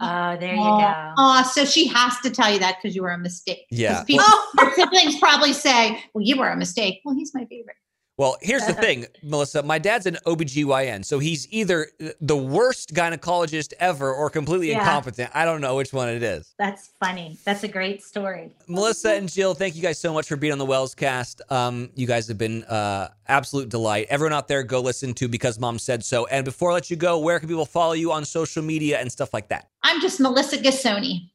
[0.00, 1.12] Oh, there you go.
[1.18, 3.66] oh, so she has to tell you that because you were a mistake.
[3.70, 4.02] Yeah.
[4.04, 4.52] People, Oh.
[4.60, 7.00] Your siblings probably say, well, you were a mistake.
[7.04, 7.76] Well, he's my favorite.
[8.20, 9.62] Well, here's the thing, Melissa.
[9.62, 11.86] My dad's an OBGYN, so he's either
[12.20, 14.80] the worst gynecologist ever or completely Yeah.
[14.80, 15.30] incompetent.
[15.32, 16.54] I don't know which one it is.
[16.58, 17.38] That's funny.
[17.46, 18.50] That's a great story.
[18.68, 21.40] Melissa and Jill, thank you guys so much for being on the Wells cast.
[21.48, 24.06] Um, you guys have been uh, absolute delight.
[24.10, 26.26] Everyone out there, go listen to Because Mom Said So.
[26.26, 29.10] And before I let you go, where can people follow you on social media and
[29.10, 29.70] stuff like that?
[29.82, 31.30] I'm just Melissa Gisoni.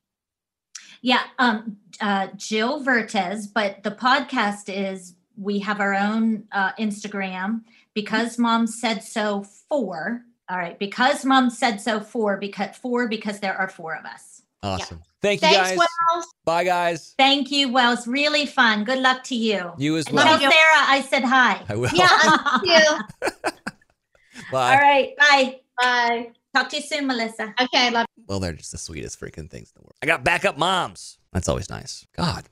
[1.01, 7.61] Yeah, um, uh, Jill Vertes, but the podcast is we have our own uh, Instagram
[7.93, 10.23] because mom said so four.
[10.49, 14.43] All right, because mom said so four because four because there are four of us.
[14.61, 15.01] Awesome.
[15.21, 15.77] Thank you Thanks, guys.
[15.77, 16.25] Wells.
[16.43, 17.15] Bye, guys.
[17.17, 18.07] Thank you, Wells.
[18.07, 18.83] Really fun.
[18.83, 19.71] Good luck to you.
[19.77, 20.25] You as And well.
[20.25, 20.51] tell Sarah
[20.87, 21.63] I said hi.
[21.67, 21.89] I will.
[21.93, 23.31] Yeah, thank you.
[24.51, 24.73] Bye.
[24.75, 25.59] All right, bye.
[25.81, 26.31] Bye.
[26.53, 27.53] Talk to you soon, Melissa.
[27.59, 28.05] Okay, love.
[28.27, 29.95] Well, they're just the sweetest freaking things in the world.
[30.01, 31.17] I got backup moms.
[31.33, 32.05] That's always nice.
[32.15, 32.45] God,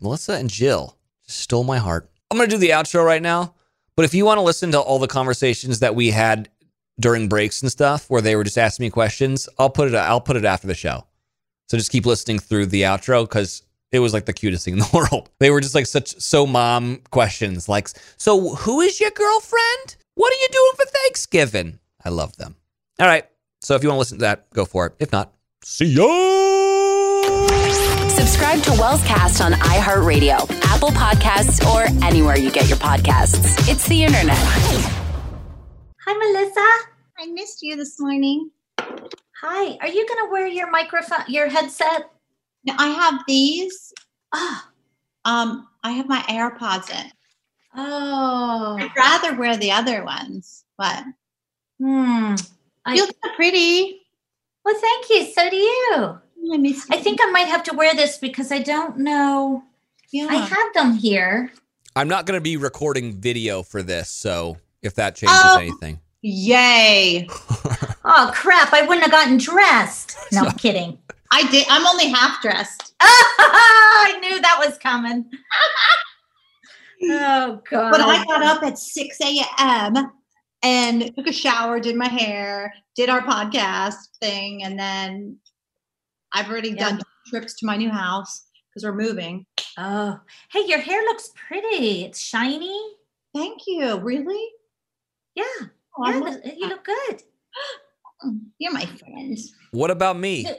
[0.00, 2.10] Melissa and Jill just stole my heart.
[2.30, 3.54] I'm going to do the outro right now.
[3.96, 6.48] But if you want to listen to all the conversations that we had
[7.00, 10.20] during breaks and stuff where they were just asking me questions, I'll put it I'll
[10.20, 11.04] put it after the show.
[11.68, 14.80] So just keep listening through the outro cuz it was like the cutest thing in
[14.80, 15.30] the world.
[15.40, 19.96] They were just like such so mom questions like so who is your girlfriend?
[20.14, 21.78] What are you doing for Thanksgiving?
[22.04, 22.56] I love them.
[23.00, 23.26] All right.
[23.62, 24.94] So if you want to listen to that, go for it.
[25.00, 25.32] If not,
[25.64, 26.47] see ya.
[28.18, 33.56] Subscribe to Wellscast on iHeartRadio, Apple Podcasts, or anywhere you get your podcasts.
[33.68, 34.36] It's the internet.
[36.04, 36.60] Hi, Melissa.
[37.18, 38.50] I missed you this morning.
[38.80, 39.76] Hi.
[39.80, 42.10] Are you going to wear your microphone, your headset?
[42.64, 43.92] Now, I have these.
[44.32, 44.62] Oh,
[45.24, 47.10] Um, I have my AirPods in.
[47.76, 48.76] oh.
[48.80, 51.04] I'd rather wear the other ones, but
[51.80, 52.34] Hmm.
[52.84, 54.00] I, you look so pretty.
[54.64, 55.26] well, thank you.
[55.32, 56.18] So do you.
[56.52, 56.96] I miss you.
[56.96, 59.62] I think I might have to wear this because I don't know.
[60.10, 60.26] yeah.
[60.30, 61.52] I have them here.
[61.96, 65.58] I'm not going to be recording video for this, so if that changes Oh.
[65.58, 66.00] anything.
[66.22, 67.28] Yay!
[68.10, 68.72] Oh crap!
[68.72, 70.16] I wouldn't have gotten dressed.
[70.32, 70.96] No, I'm kidding.
[71.30, 71.66] I did.
[71.68, 75.26] I'm only half dressed, I knew that was coming.
[77.02, 77.90] Oh god!
[77.92, 80.10] but I got up at 6 a.m.
[80.62, 85.36] and took a shower, did my hair, did our podcast thing, and then
[86.32, 86.90] I've already Yeah.
[86.90, 89.46] done trips to my new house because we're moving.
[89.76, 90.18] Oh,
[90.52, 92.04] hey, your hair looks pretty.
[92.04, 92.78] It's shiny.
[93.34, 93.98] Thank you.
[93.98, 94.44] Really?
[95.34, 95.44] Yeah,
[95.98, 96.18] Oh, yeah.
[96.18, 97.22] love th- You look good.
[98.58, 99.54] You're my friends.
[99.70, 100.46] What about me?
[100.48, 100.54] Oh,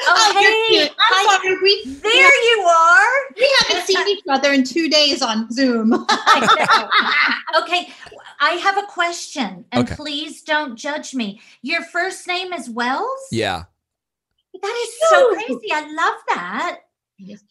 [0.00, 0.90] oh, you're hey, cute.
[0.90, 1.36] I'm hi.
[1.42, 1.58] sorry.
[1.62, 2.12] We There
[2.44, 3.08] you are.
[3.36, 5.92] we haven't seen each other in two days on Zoom.
[7.58, 7.88] okay,
[8.40, 9.96] I have a question, and Okay.
[9.96, 11.40] please don't judge me.
[11.62, 13.26] Your first name is Wells.
[13.32, 13.64] Yeah.
[15.10, 15.72] That is so oh, crazy.
[15.72, 16.78] I love that.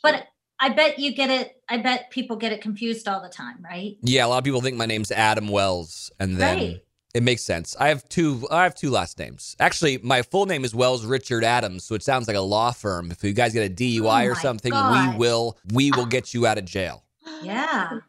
[0.02, 0.28] But
[0.60, 1.62] I bet you get it.
[1.70, 3.96] I bet people get it confused all the time, right?
[4.02, 6.84] Yeah, a lot of people think my name's Adam Wells and then Right.
[7.14, 7.76] it makes sense.
[7.80, 9.56] I have two I have two last names.
[9.60, 13.12] Actually, my full name is Wells Richard Adams, so it sounds like a law firm.
[13.12, 15.14] If you guys get a DUI Oh or something, God.
[15.14, 17.04] we will we will get you out of jail.
[17.44, 18.00] Yeah.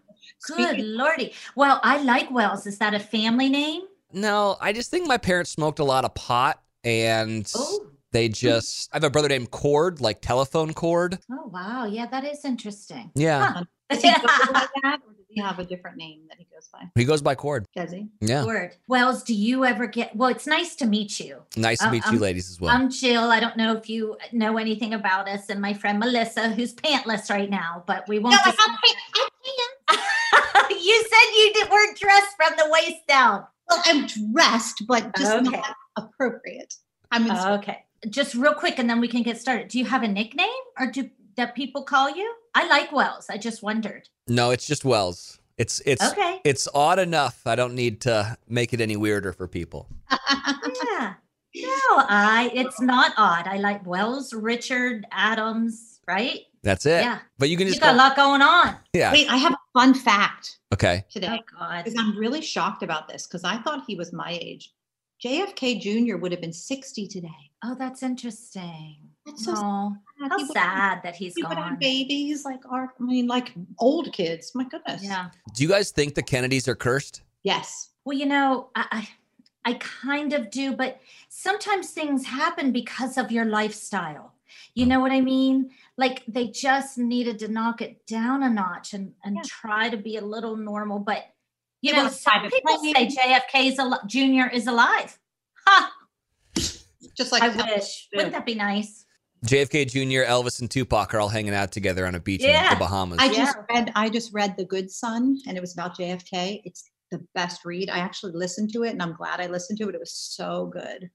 [0.46, 1.34] Good lordy.
[1.56, 2.66] Well, I like Wells.
[2.66, 3.82] Is that a family name?
[4.12, 7.86] No, I just think my parents smoked a lot of pot and Oh.
[8.12, 11.18] They just I have a brother named Cord, like telephone cord.
[11.30, 11.84] Oh wow.
[11.86, 13.10] Yeah, that is interesting.
[13.14, 13.52] Yeah.
[13.52, 13.64] Huh.
[13.90, 16.68] Does he go by that, or does he have a different name that he goes
[16.72, 16.80] by?
[16.94, 17.64] He goes by Cord.
[17.74, 18.08] Does he?
[18.20, 18.44] Yeah.
[18.44, 18.76] Word.
[18.86, 20.14] Wells, do you ever get?
[20.14, 21.42] Well, it's nice to meet you.
[21.56, 22.70] Nice to Uh, meet you um, ladies as well.
[22.74, 23.30] I'm Jill.
[23.30, 27.30] I don't know if you know anything about us, and my friend Melissa, who's pantless
[27.30, 28.34] right now, but we won't.
[28.34, 28.94] No, I dis- have I
[29.88, 30.70] can't.
[30.70, 33.44] you said you did, weren't dressed from the waist down.
[33.70, 35.56] Well, I'm dressed, but just Okay.
[35.56, 36.74] not appropriate.
[37.10, 37.84] I mean, Okay.
[38.08, 39.68] Just real quick, and then we can get started.
[39.68, 42.32] Do you have a nickname, or do that people call you?
[42.54, 43.26] I like Wells.
[43.30, 44.08] I just wondered.
[44.28, 45.40] no, it's just Wells.
[45.56, 46.40] It's it's Okay.
[46.44, 47.40] it's odd enough.
[47.44, 49.88] I don't need to make it any weirder for people.
[50.90, 51.14] Yeah.
[51.56, 52.50] No, I.
[52.54, 53.46] It's not odd.
[53.48, 55.98] I like Wells, Richard, Adams.
[56.06, 56.40] Right?
[56.62, 57.02] That's it.
[57.02, 57.18] Yeah.
[57.38, 58.76] But you can You just got a lot going on.
[58.92, 59.10] yeah.
[59.12, 61.02] wait, I have a Fun fact Okay.
[61.04, 61.84] Oh, today, Oh God.
[61.84, 64.72] because I'm really shocked about this because I thought he was my age.
[65.24, 66.16] JFK Jr.
[66.16, 67.28] would have been 60 today.
[67.64, 68.96] Oh, that's interesting.
[69.26, 70.30] That's so oh, sad.
[70.30, 71.70] how sad that he's He would gone.
[71.70, 74.52] have babies like our, I mean, like old kids.
[74.54, 75.02] My goodness.
[75.02, 75.30] Yeah.
[75.54, 77.22] Do you guys think the Kennedys are cursed?
[77.42, 77.90] Yes.
[78.04, 79.08] Well, you know, I, I
[79.64, 80.98] I kind of do, but
[81.28, 84.32] sometimes things happen because of your lifestyle.
[84.74, 85.70] You know what I mean?
[85.98, 89.42] Like they just needed to knock it down a notch and and Yeah.
[89.44, 91.00] try to be a little normal.
[91.00, 91.24] But
[91.80, 92.94] you know, some people plane.
[92.94, 95.18] say JFK is al- Junior is alive.
[95.66, 95.92] Ha!
[97.16, 98.08] Just like I Elvis wish.
[98.12, 98.16] too.
[98.16, 99.04] Wouldn't that be nice?
[99.46, 102.76] JFK Jr., Elvis, and Tupac are all hanging out together on a beach in the
[102.76, 103.18] Bahamas.
[103.20, 103.76] I just Yeah.
[103.76, 106.60] read I just read The Good Son and it was about JFK.
[106.64, 107.88] It's the best read.
[107.88, 109.94] I actually listened to it and I'm glad I listened to it.
[109.94, 111.10] It was so good.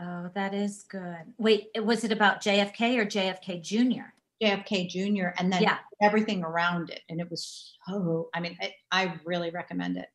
[0.00, 1.34] Oh, that is good.
[1.38, 4.14] Wait, was it about JFK or JFK Junior?
[4.42, 5.28] JFK Jr.
[5.38, 5.78] and then Yeah.
[6.02, 7.00] everything around it.
[7.08, 10.06] And it was so I mean, I, I really recommend it.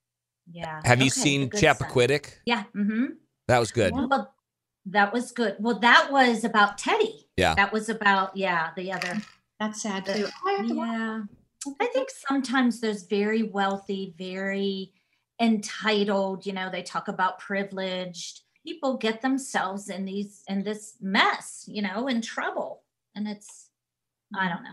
[0.52, 0.82] Yeah.
[0.86, 1.76] Have you seen The Good Son.
[1.76, 2.34] Chappaquiddick?
[2.46, 2.64] Yeah.
[2.76, 3.06] Mm-hmm.
[3.48, 3.94] That was good.
[3.94, 4.34] Well,
[4.88, 5.56] that was good.
[5.60, 7.28] Well, that was about Teddy.
[7.38, 7.56] Yeah.
[7.56, 9.22] That was about yeah the other.
[9.60, 10.28] That's sad The- too.
[10.46, 11.22] I have to watch Yeah.
[11.80, 14.92] I think sometimes there's very wealthy, very
[15.40, 16.46] entitled.
[16.46, 21.66] You know, they talk about privileged people get themselves in these in this mess.
[21.68, 22.84] You know, in trouble,
[23.16, 23.70] and it's
[24.38, 24.70] I don't know.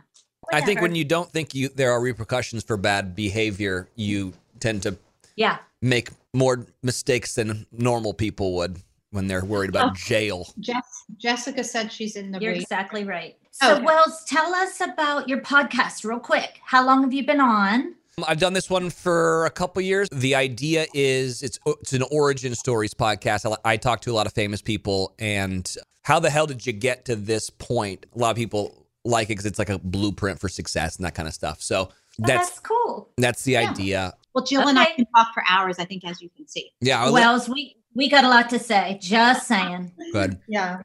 [0.53, 4.83] I think when you don't think you there are repercussions for bad behavior, you tend
[4.83, 4.97] to
[5.37, 8.79] yeah make more mistakes than normal people would
[9.11, 9.95] when they're worried about Oh.
[9.97, 10.49] jail.
[10.61, 10.85] Jess,
[11.19, 12.63] Jessica said she's in the You're race.
[12.63, 13.37] exactly right.
[13.51, 13.85] So, Okay.
[13.85, 16.61] Wells, tell us about your podcast real quick.
[16.65, 17.95] How long have you been on?
[18.19, 20.09] Um, I've done this one for a couple years.
[20.13, 23.51] The idea is it's uh, it's an origin stories podcast.
[23.65, 26.73] I, I talk to a lot of famous people, and how the hell did you
[26.73, 28.07] get to this point?
[28.15, 31.15] A lot of people like it because it's like a blueprint for success and that
[31.15, 31.63] kind of stuff.
[31.63, 33.09] So Oh, that's that's cool.
[33.17, 33.71] that's the Yeah.
[33.71, 34.15] idea.
[34.35, 36.71] Well, Jill and I can talk for hours, I think, as you can see.
[36.81, 38.99] Yeah, I'll Wells, we we got a lot to say.
[39.01, 39.93] Just saying.
[40.13, 40.39] good.
[40.49, 40.83] Yeah.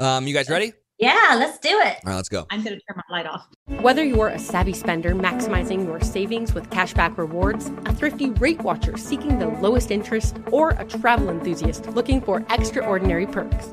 [0.00, 0.72] Um, you guys ready?
[0.98, 1.96] Yeah, let's do it.
[2.04, 2.46] All right, let's go.
[2.50, 3.46] I'm going to turn my light off.
[3.80, 8.96] Whether you're a savvy spender maximizing your savings with cashback rewards, a thrifty rate watcher
[8.96, 13.72] seeking the lowest interest, or a travel enthusiast looking for extraordinary perks,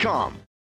[0.03, 0.40] Realty.com.